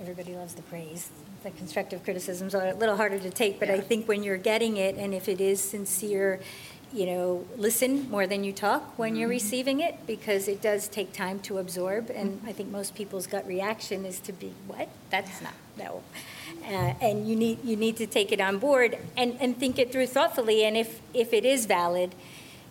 everybody 0.00 0.34
loves 0.36 0.54
the 0.54 0.62
praise. 0.62 1.08
The 1.42 1.50
constructive 1.50 2.04
criticisms 2.04 2.54
are 2.54 2.68
a 2.68 2.74
little 2.74 2.96
harder 2.96 3.18
to 3.18 3.30
take, 3.30 3.58
but 3.58 3.70
I 3.70 3.80
think 3.80 4.06
when 4.06 4.22
you're 4.22 4.36
getting 4.36 4.76
it, 4.76 4.96
and 4.96 5.14
if 5.14 5.28
it 5.28 5.40
is 5.40 5.60
sincere, 5.60 6.38
you 6.92 7.06
know, 7.06 7.46
listen 7.56 8.10
more 8.10 8.26
than 8.26 8.44
you 8.44 8.52
talk 8.52 8.98
when 8.98 9.16
you're 9.16 9.28
receiving 9.28 9.80
it, 9.80 10.06
because 10.06 10.46
it 10.48 10.60
does 10.60 10.86
take 10.86 11.14
time 11.14 11.40
to 11.40 11.58
absorb, 11.58 12.10
and 12.10 12.42
I 12.46 12.52
think 12.52 12.70
most 12.70 12.94
people's 12.94 13.26
gut 13.26 13.46
reaction 13.46 14.04
is 14.04 14.20
to 14.20 14.32
be, 14.32 14.52
what? 14.66 14.90
That's 15.10 15.40
not, 15.40 15.54
no. 15.78 16.02
Uh, 16.64 16.92
And 17.00 17.26
you 17.26 17.34
need, 17.34 17.64
you 17.64 17.76
need 17.76 17.96
to 17.96 18.06
take 18.06 18.30
it 18.30 18.40
on 18.40 18.58
board 18.58 18.98
and, 19.16 19.36
and 19.40 19.58
think 19.58 19.78
it 19.78 19.90
through 19.90 20.08
thoughtfully, 20.08 20.64
and 20.64 20.76
if, 20.76 21.00
if 21.14 21.32
it 21.32 21.46
is 21.46 21.64
valid, 21.64 22.14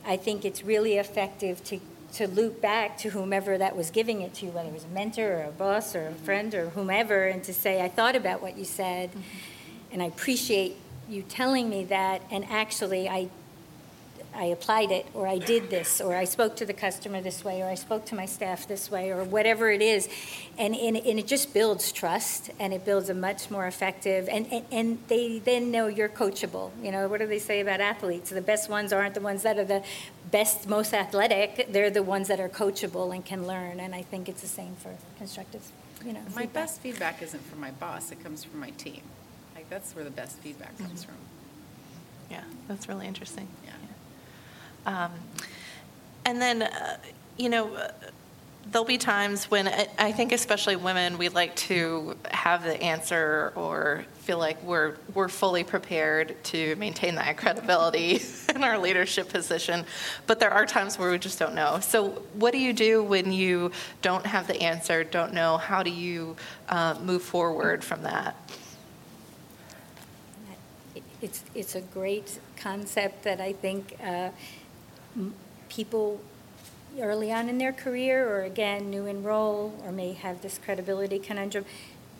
I 0.05 0.17
think 0.17 0.45
it's 0.45 0.63
really 0.63 0.97
effective 0.97 1.63
to, 1.65 1.79
to 2.13 2.27
loop 2.27 2.61
back 2.61 2.97
to 2.99 3.09
whomever 3.09 3.57
that 3.57 3.75
was 3.75 3.89
giving 3.89 4.21
it 4.21 4.33
to, 4.35 4.45
you, 4.45 4.51
whether 4.51 4.69
it 4.69 4.73
was 4.73 4.83
a 4.83 4.89
mentor 4.89 5.39
or 5.39 5.43
a 5.43 5.51
boss 5.51 5.95
or 5.95 6.07
a 6.07 6.13
friend 6.13 6.53
or 6.53 6.69
whomever, 6.69 7.25
and 7.25 7.43
to 7.43 7.53
say, 7.53 7.81
I 7.81 7.87
thought 7.87 8.15
about 8.15 8.41
what 8.41 8.57
you 8.57 8.65
said, 8.65 9.11
mm-hmm. 9.11 9.21
and 9.93 10.01
I 10.01 10.05
appreciate 10.05 10.75
you 11.09 11.21
telling 11.23 11.69
me 11.69 11.85
that, 11.85 12.21
and 12.31 12.45
actually, 12.45 13.09
I, 13.09 13.29
I 14.33 14.45
applied 14.45 14.91
it, 14.91 15.05
or 15.13 15.27
I 15.27 15.37
did 15.39 15.69
this, 15.69 15.99
or 15.99 16.15
I 16.15 16.23
spoke 16.23 16.55
to 16.57 16.65
the 16.65 16.73
customer 16.73 17.19
this 17.19 17.43
way, 17.43 17.61
or 17.61 17.65
I 17.67 17.75
spoke 17.75 18.05
to 18.05 18.15
my 18.15 18.25
staff 18.25 18.65
this 18.67 18.89
way, 18.89 19.11
or 19.11 19.23
whatever 19.23 19.69
it 19.69 19.81
is. 19.81 20.07
And, 20.57 20.73
and, 20.75 20.95
and 20.95 21.19
it 21.19 21.27
just 21.27 21.53
builds 21.53 21.91
trust, 21.91 22.49
and 22.57 22.73
it 22.73 22.85
builds 22.85 23.09
a 23.09 23.13
much 23.13 23.51
more 23.51 23.67
effective, 23.67 24.29
and, 24.29 24.47
and, 24.51 24.65
and 24.71 24.99
they 25.07 25.39
then 25.39 25.69
know 25.69 25.87
you're 25.87 26.09
coachable. 26.09 26.71
You 26.81 26.91
know, 26.91 27.07
what 27.09 27.19
do 27.19 27.27
they 27.27 27.39
say 27.39 27.59
about 27.59 27.81
athletes? 27.81 28.29
The 28.29 28.41
best 28.41 28.69
ones 28.69 28.93
aren't 28.93 29.15
the 29.15 29.21
ones 29.21 29.43
that 29.43 29.57
are 29.57 29.65
the 29.65 29.83
best, 30.31 30.67
most 30.67 30.93
athletic, 30.93 31.67
they're 31.71 31.89
the 31.89 32.03
ones 32.03 32.29
that 32.29 32.39
are 32.39 32.49
coachable 32.49 33.13
and 33.13 33.25
can 33.25 33.45
learn, 33.45 33.79
and 33.81 33.93
I 33.93 34.01
think 34.01 34.29
it's 34.29 34.41
the 34.41 34.47
same 34.47 34.75
for 34.75 34.95
constructive, 35.17 35.61
you 36.05 36.13
know, 36.13 36.21
My 36.21 36.43
feedback. 36.43 36.53
best 36.53 36.81
feedback 36.81 37.21
isn't 37.21 37.43
from 37.47 37.59
my 37.59 37.71
boss; 37.71 38.11
it 38.11 38.23
comes 38.23 38.45
from 38.45 38.61
my 38.61 38.69
team. 38.71 39.01
Like 39.55 39.69
that's 39.69 39.93
where 39.93 40.05
the 40.05 40.09
best 40.09 40.37
feedback 40.37 40.77
comes 40.77 41.03
mm-hmm. 41.03 41.11
from. 41.11 41.21
Yeah, 42.29 42.43
that's 42.69 42.87
really 42.87 43.07
interesting. 43.07 43.49
Yeah. 43.65 43.71
Um, 44.85 45.11
And 46.23 46.39
then, 46.39 46.61
uh, 46.61 46.97
you 47.35 47.49
know, 47.49 47.75
there'll 48.71 48.85
be 48.85 48.99
times 48.99 49.49
when, 49.49 49.67
I- 49.67 49.87
I 49.97 50.11
think 50.11 50.31
especially 50.31 50.75
women, 50.75 51.17
we 51.17 51.29
like 51.29 51.55
to 51.67 52.15
have 52.29 52.63
the 52.63 52.79
answer 52.81 53.51
or 53.55 54.05
feel 54.19 54.37
like 54.37 54.61
we're, 54.63 54.97
we're 55.15 55.27
fully 55.27 55.63
prepared 55.63 56.35
to 56.43 56.75
maintain 56.75 57.15
that 57.15 57.37
credibility 57.37 58.21
in 58.55 58.63
our 58.63 58.77
leadership 58.77 59.29
position. 59.29 59.83
But 60.27 60.39
there 60.39 60.51
are 60.51 60.67
times 60.67 60.99
where 60.99 61.09
we 61.09 61.17
just 61.17 61.39
don't 61.39 61.55
know. 61.55 61.79
So 61.81 62.09
what 62.35 62.51
do 62.51 62.59
you 62.59 62.71
do 62.71 63.03
when 63.03 63.33
you 63.33 63.71
don't 64.03 64.25
have 64.27 64.45
the 64.45 64.61
answer, 64.61 65.03
don't 65.03 65.33
know? 65.33 65.57
How 65.57 65.81
do 65.81 65.89
you 65.89 66.35
uh, 66.69 66.95
move 67.03 67.23
forward 67.23 67.83
from 67.83 68.03
that? 68.03 68.35
It's, 71.21 71.43
it's 71.55 71.75
a 71.75 71.81
great 71.81 72.39
concept 72.57 73.23
that 73.23 73.41
I 73.41 73.53
think 73.53 73.97
uh, 74.03 74.29
people 75.69 76.21
early 76.99 77.31
on 77.31 77.47
in 77.49 77.57
their 77.57 77.71
career, 77.71 78.27
or 78.27 78.43
again, 78.43 78.89
new 78.89 79.05
enroll, 79.05 79.73
or 79.85 79.91
may 79.91 80.13
have 80.13 80.41
this 80.41 80.57
credibility 80.57 81.19
conundrum, 81.19 81.65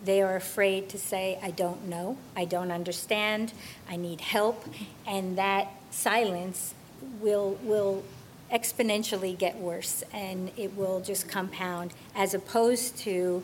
they 0.03 0.21
are 0.21 0.35
afraid 0.35 0.89
to 0.89 0.97
say, 0.97 1.37
I 1.43 1.51
don't 1.51 1.87
know, 1.87 2.17
I 2.35 2.45
don't 2.45 2.71
understand, 2.71 3.53
I 3.89 3.97
need 3.97 4.21
help, 4.21 4.65
and 5.05 5.37
that 5.37 5.67
silence 5.91 6.73
will, 7.19 7.57
will 7.63 8.03
exponentially 8.51 9.37
get 9.37 9.57
worse, 9.57 10.03
and 10.13 10.51
it 10.57 10.75
will 10.75 11.01
just 11.01 11.29
compound, 11.29 11.91
as 12.15 12.33
opposed 12.33 12.97
to 12.99 13.43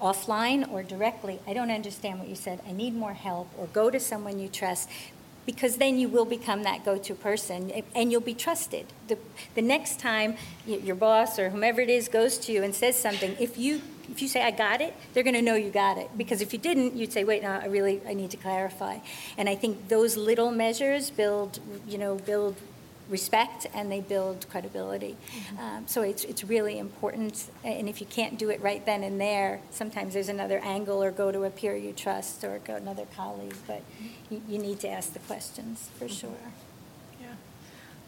offline 0.00 0.70
or 0.70 0.82
directly, 0.82 1.38
I 1.46 1.54
don't 1.54 1.70
understand 1.70 2.18
what 2.18 2.28
you 2.28 2.34
said, 2.34 2.60
I 2.68 2.72
need 2.72 2.94
more 2.94 3.14
help, 3.14 3.48
or 3.56 3.66
go 3.68 3.88
to 3.88 4.00
someone 4.00 4.38
you 4.38 4.48
trust, 4.48 4.88
because 5.46 5.76
then 5.76 5.98
you 5.98 6.08
will 6.08 6.24
become 6.24 6.62
that 6.62 6.84
go-to 6.84 7.14
person, 7.14 7.70
eh, 7.72 7.82
and 7.94 8.12
you'll 8.12 8.20
be 8.20 8.34
trusted. 8.34 8.86
The, 9.08 9.18
the 9.54 9.62
next 9.62 9.98
time 10.00 10.36
your 10.66 10.96
boss 10.96 11.38
or 11.38 11.50
whomever 11.50 11.80
it 11.80 11.90
is 11.90 12.08
goes 12.08 12.38
to 12.38 12.52
you 12.52 12.62
and 12.62 12.74
says 12.74 12.98
something, 12.98 13.36
if 13.38 13.58
you 13.58 13.82
if 14.10 14.20
you 14.20 14.28
say 14.28 14.42
I 14.42 14.50
got 14.50 14.80
it, 14.80 14.94
they're 15.14 15.22
going 15.22 15.36
to 15.36 15.42
know 15.42 15.54
you 15.54 15.70
got 15.70 15.96
it. 15.96 16.10
Because 16.18 16.42
if 16.42 16.52
you 16.52 16.58
didn't, 16.58 16.94
you'd 16.94 17.12
say, 17.12 17.24
wait, 17.24 17.42
no, 17.42 17.50
I 17.50 17.66
really 17.66 18.00
I 18.06 18.12
need 18.12 18.30
to 18.32 18.36
clarify. 18.36 18.98
And 19.38 19.48
I 19.48 19.54
think 19.54 19.88
those 19.88 20.16
little 20.16 20.50
measures 20.50 21.08
build, 21.08 21.60
you 21.86 21.96
know, 21.98 22.16
build 22.16 22.56
respect 23.08 23.66
and 23.74 23.90
they 23.90 24.00
build 24.00 24.46
credibility. 24.50 25.16
Mm-hmm. 25.16 25.58
Um, 25.58 25.84
so 25.86 26.02
it's, 26.02 26.24
it's 26.24 26.44
really 26.44 26.78
important. 26.78 27.50
And 27.64 27.88
if 27.88 28.00
you 28.00 28.06
can't 28.06 28.38
do 28.38 28.50
it 28.50 28.60
right 28.62 28.84
then 28.84 29.02
and 29.02 29.20
there, 29.20 29.60
sometimes 29.70 30.14
there's 30.14 30.28
another 30.28 30.58
angle 30.58 31.02
or 31.02 31.10
go 31.10 31.32
to 31.32 31.44
a 31.44 31.50
peer 31.50 31.76
you 31.76 31.92
trust 31.92 32.44
or 32.44 32.58
go 32.58 32.76
another 32.76 33.06
colleague. 33.16 33.54
But 33.66 33.82
you, 34.30 34.42
you 34.48 34.58
need 34.58 34.80
to 34.80 34.88
ask 34.88 35.12
the 35.12 35.18
questions 35.20 35.90
for 35.98 36.06
mm-hmm. 36.06 36.14
sure. 36.14 36.52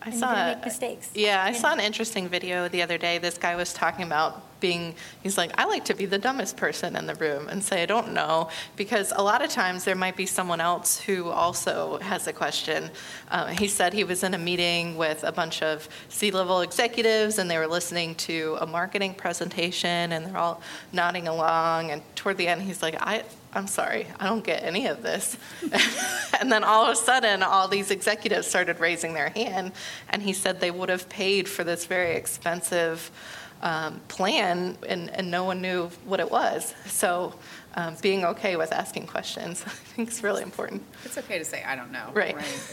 I 0.04 0.10
and 0.10 0.18
saw 0.18 0.46
make 0.46 0.64
mistakes. 0.64 1.10
Yeah, 1.14 1.42
I 1.42 1.52
saw 1.52 1.72
an 1.72 1.80
interesting 1.80 2.28
video 2.28 2.68
the 2.68 2.82
other 2.82 2.98
day. 2.98 3.18
This 3.18 3.38
guy 3.38 3.56
was 3.56 3.72
talking 3.72 4.04
about 4.04 4.53
being, 4.64 4.94
he's 5.22 5.36
like, 5.36 5.52
I 5.58 5.66
like 5.66 5.84
to 5.84 5.94
be 5.94 6.06
the 6.06 6.16
dumbest 6.16 6.56
person 6.56 6.96
in 6.96 7.04
the 7.04 7.14
room 7.16 7.48
and 7.48 7.62
say, 7.62 7.82
I 7.82 7.86
don't 7.86 8.14
know, 8.14 8.48
because 8.76 9.12
a 9.14 9.22
lot 9.22 9.44
of 9.44 9.50
times 9.50 9.84
there 9.84 9.94
might 9.94 10.16
be 10.16 10.24
someone 10.24 10.58
else 10.58 10.98
who 10.98 11.28
also 11.28 11.98
has 11.98 12.26
a 12.28 12.32
question. 12.32 12.90
Uh, 13.30 13.48
he 13.48 13.68
said 13.68 13.92
he 13.92 14.04
was 14.04 14.22
in 14.22 14.32
a 14.32 14.38
meeting 14.38 14.96
with 14.96 15.22
a 15.22 15.32
bunch 15.32 15.62
of 15.62 15.86
C 16.08 16.30
level 16.30 16.62
executives 16.62 17.38
and 17.38 17.50
they 17.50 17.58
were 17.58 17.66
listening 17.66 18.14
to 18.28 18.56
a 18.58 18.66
marketing 18.66 19.12
presentation 19.12 20.12
and 20.12 20.24
they're 20.24 20.38
all 20.38 20.62
nodding 20.94 21.28
along. 21.28 21.90
And 21.90 22.00
toward 22.16 22.38
the 22.38 22.48
end, 22.48 22.62
he's 22.62 22.80
like, 22.80 22.96
I, 23.02 23.22
I'm 23.52 23.66
sorry, 23.66 24.06
I 24.18 24.28
don't 24.30 24.42
get 24.42 24.62
any 24.62 24.86
of 24.86 25.02
this. 25.02 25.36
and 26.40 26.50
then 26.50 26.64
all 26.64 26.86
of 26.86 26.92
a 26.92 26.96
sudden, 26.96 27.42
all 27.42 27.68
these 27.68 27.90
executives 27.90 28.46
started 28.46 28.80
raising 28.80 29.12
their 29.12 29.28
hand, 29.28 29.72
and 30.08 30.22
he 30.22 30.32
said 30.32 30.58
they 30.58 30.70
would 30.70 30.88
have 30.88 31.08
paid 31.10 31.48
for 31.48 31.64
this 31.64 31.84
very 31.84 32.16
expensive 32.16 33.12
um, 33.62 34.00
plan, 34.08 34.76
and, 34.88 35.10
and 35.10 35.30
no 35.30 35.44
one 35.44 35.60
knew 35.60 35.88
what 36.04 36.20
it 36.20 36.30
was. 36.30 36.74
So, 36.86 37.34
um, 37.76 37.96
being 38.02 38.24
okay 38.24 38.56
with 38.56 38.72
asking 38.72 39.06
questions, 39.06 39.62
I 39.66 39.70
think 39.70 40.10
is 40.10 40.22
really 40.22 40.42
important. 40.42 40.82
It's 41.04 41.18
okay 41.18 41.38
to 41.38 41.44
say, 41.44 41.64
I 41.64 41.74
don't 41.74 41.90
know. 41.90 42.10
Right. 42.12 42.36
right? 42.36 42.68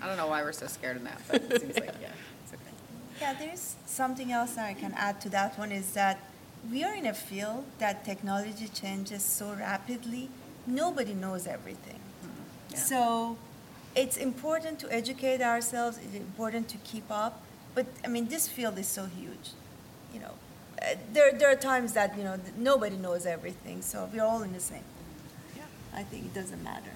I 0.00 0.06
don't 0.06 0.16
know 0.16 0.26
why 0.26 0.42
we're 0.42 0.52
so 0.52 0.66
scared 0.66 0.96
of 0.96 1.04
that, 1.04 1.20
but 1.28 1.42
it 1.42 1.60
seems 1.60 1.78
like, 1.78 1.94
yeah, 2.00 2.08
it's 2.44 2.52
okay. 2.52 2.62
Yeah, 3.20 3.34
there's 3.34 3.76
something 3.86 4.32
else 4.32 4.54
that 4.54 4.66
I 4.66 4.74
can 4.74 4.92
add 4.94 5.20
to 5.22 5.28
that 5.30 5.58
one 5.58 5.70
is 5.70 5.92
that 5.92 6.18
we 6.70 6.84
are 6.84 6.94
in 6.94 7.06
a 7.06 7.14
field 7.14 7.64
that 7.78 8.04
technology 8.04 8.68
changes 8.68 9.22
so 9.22 9.52
rapidly, 9.52 10.28
nobody 10.66 11.14
knows 11.14 11.46
everything. 11.46 11.98
Mm-hmm. 11.98 12.72
Yeah. 12.72 12.78
So 12.78 13.36
it's 13.94 14.16
important 14.16 14.78
to 14.80 14.92
educate 14.92 15.42
ourselves, 15.42 15.98
it's 15.98 16.14
important 16.14 16.68
to 16.68 16.78
keep 16.78 17.04
up, 17.10 17.42
but 17.74 17.86
I 18.04 18.08
mean, 18.08 18.28
this 18.28 18.48
field 18.48 18.78
is 18.78 18.88
so 18.88 19.06
huge. 19.06 19.50
You 20.12 20.20
know, 20.20 20.34
uh, 20.80 20.94
there, 21.12 21.32
there 21.32 21.50
are 21.50 21.56
times 21.56 21.92
that, 21.94 22.16
you 22.16 22.24
know, 22.24 22.38
nobody 22.56 22.96
knows 22.96 23.26
everything, 23.26 23.82
so 23.82 24.08
we're 24.12 24.24
all 24.24 24.42
in 24.42 24.52
the 24.52 24.60
same. 24.60 24.84
Yeah. 25.56 25.62
I 25.94 26.02
think 26.02 26.24
it 26.26 26.34
doesn't 26.34 26.62
matter. 26.62 26.90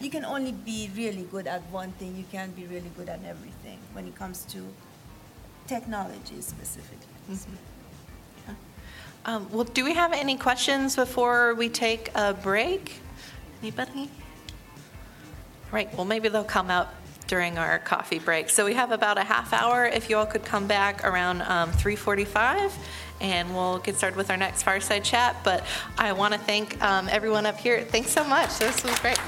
You 0.00 0.10
can 0.10 0.24
only 0.24 0.52
be 0.52 0.90
really 0.96 1.24
good 1.30 1.46
at 1.46 1.62
one 1.70 1.92
thing, 1.92 2.16
you 2.16 2.24
can't 2.32 2.56
be 2.56 2.66
really 2.66 2.90
good 2.96 3.08
at 3.08 3.20
everything 3.24 3.78
when 3.92 4.06
it 4.06 4.14
comes 4.14 4.44
to 4.46 4.66
technology 5.66 6.40
specifically. 6.40 7.06
Mm-hmm. 7.30 7.54
Um, 9.26 9.48
well, 9.50 9.64
do 9.64 9.84
we 9.84 9.92
have 9.92 10.14
any 10.14 10.36
questions 10.36 10.96
before 10.96 11.54
we 11.54 11.68
take 11.68 12.10
a 12.14 12.32
break? 12.32 13.00
Anybody? 13.60 14.08
Right, 15.70 15.94
well, 15.94 16.06
maybe 16.06 16.30
they'll 16.30 16.42
come 16.42 16.70
out 16.70 16.88
during 17.30 17.58
our 17.58 17.78
coffee 17.78 18.18
break. 18.18 18.50
So 18.50 18.64
we 18.64 18.74
have 18.74 18.90
about 18.90 19.16
a 19.16 19.22
half 19.22 19.52
hour. 19.52 19.86
If 19.86 20.10
you 20.10 20.16
all 20.16 20.26
could 20.26 20.44
come 20.44 20.66
back 20.66 21.04
around 21.04 21.42
um, 21.42 21.70
3:45, 21.70 22.72
and 23.20 23.54
we'll 23.54 23.78
get 23.78 23.94
started 23.94 24.16
with 24.16 24.30
our 24.30 24.36
next 24.36 24.64
fireside 24.64 25.04
chat. 25.04 25.36
But 25.44 25.64
I 25.96 26.12
want 26.12 26.34
to 26.34 26.40
thank 26.40 26.82
um, 26.82 27.08
everyone 27.08 27.46
up 27.46 27.56
here. 27.56 27.82
Thanks 27.82 28.10
so 28.10 28.24
much. 28.24 28.58
This 28.58 28.82
was 28.82 28.98
great. 28.98 29.20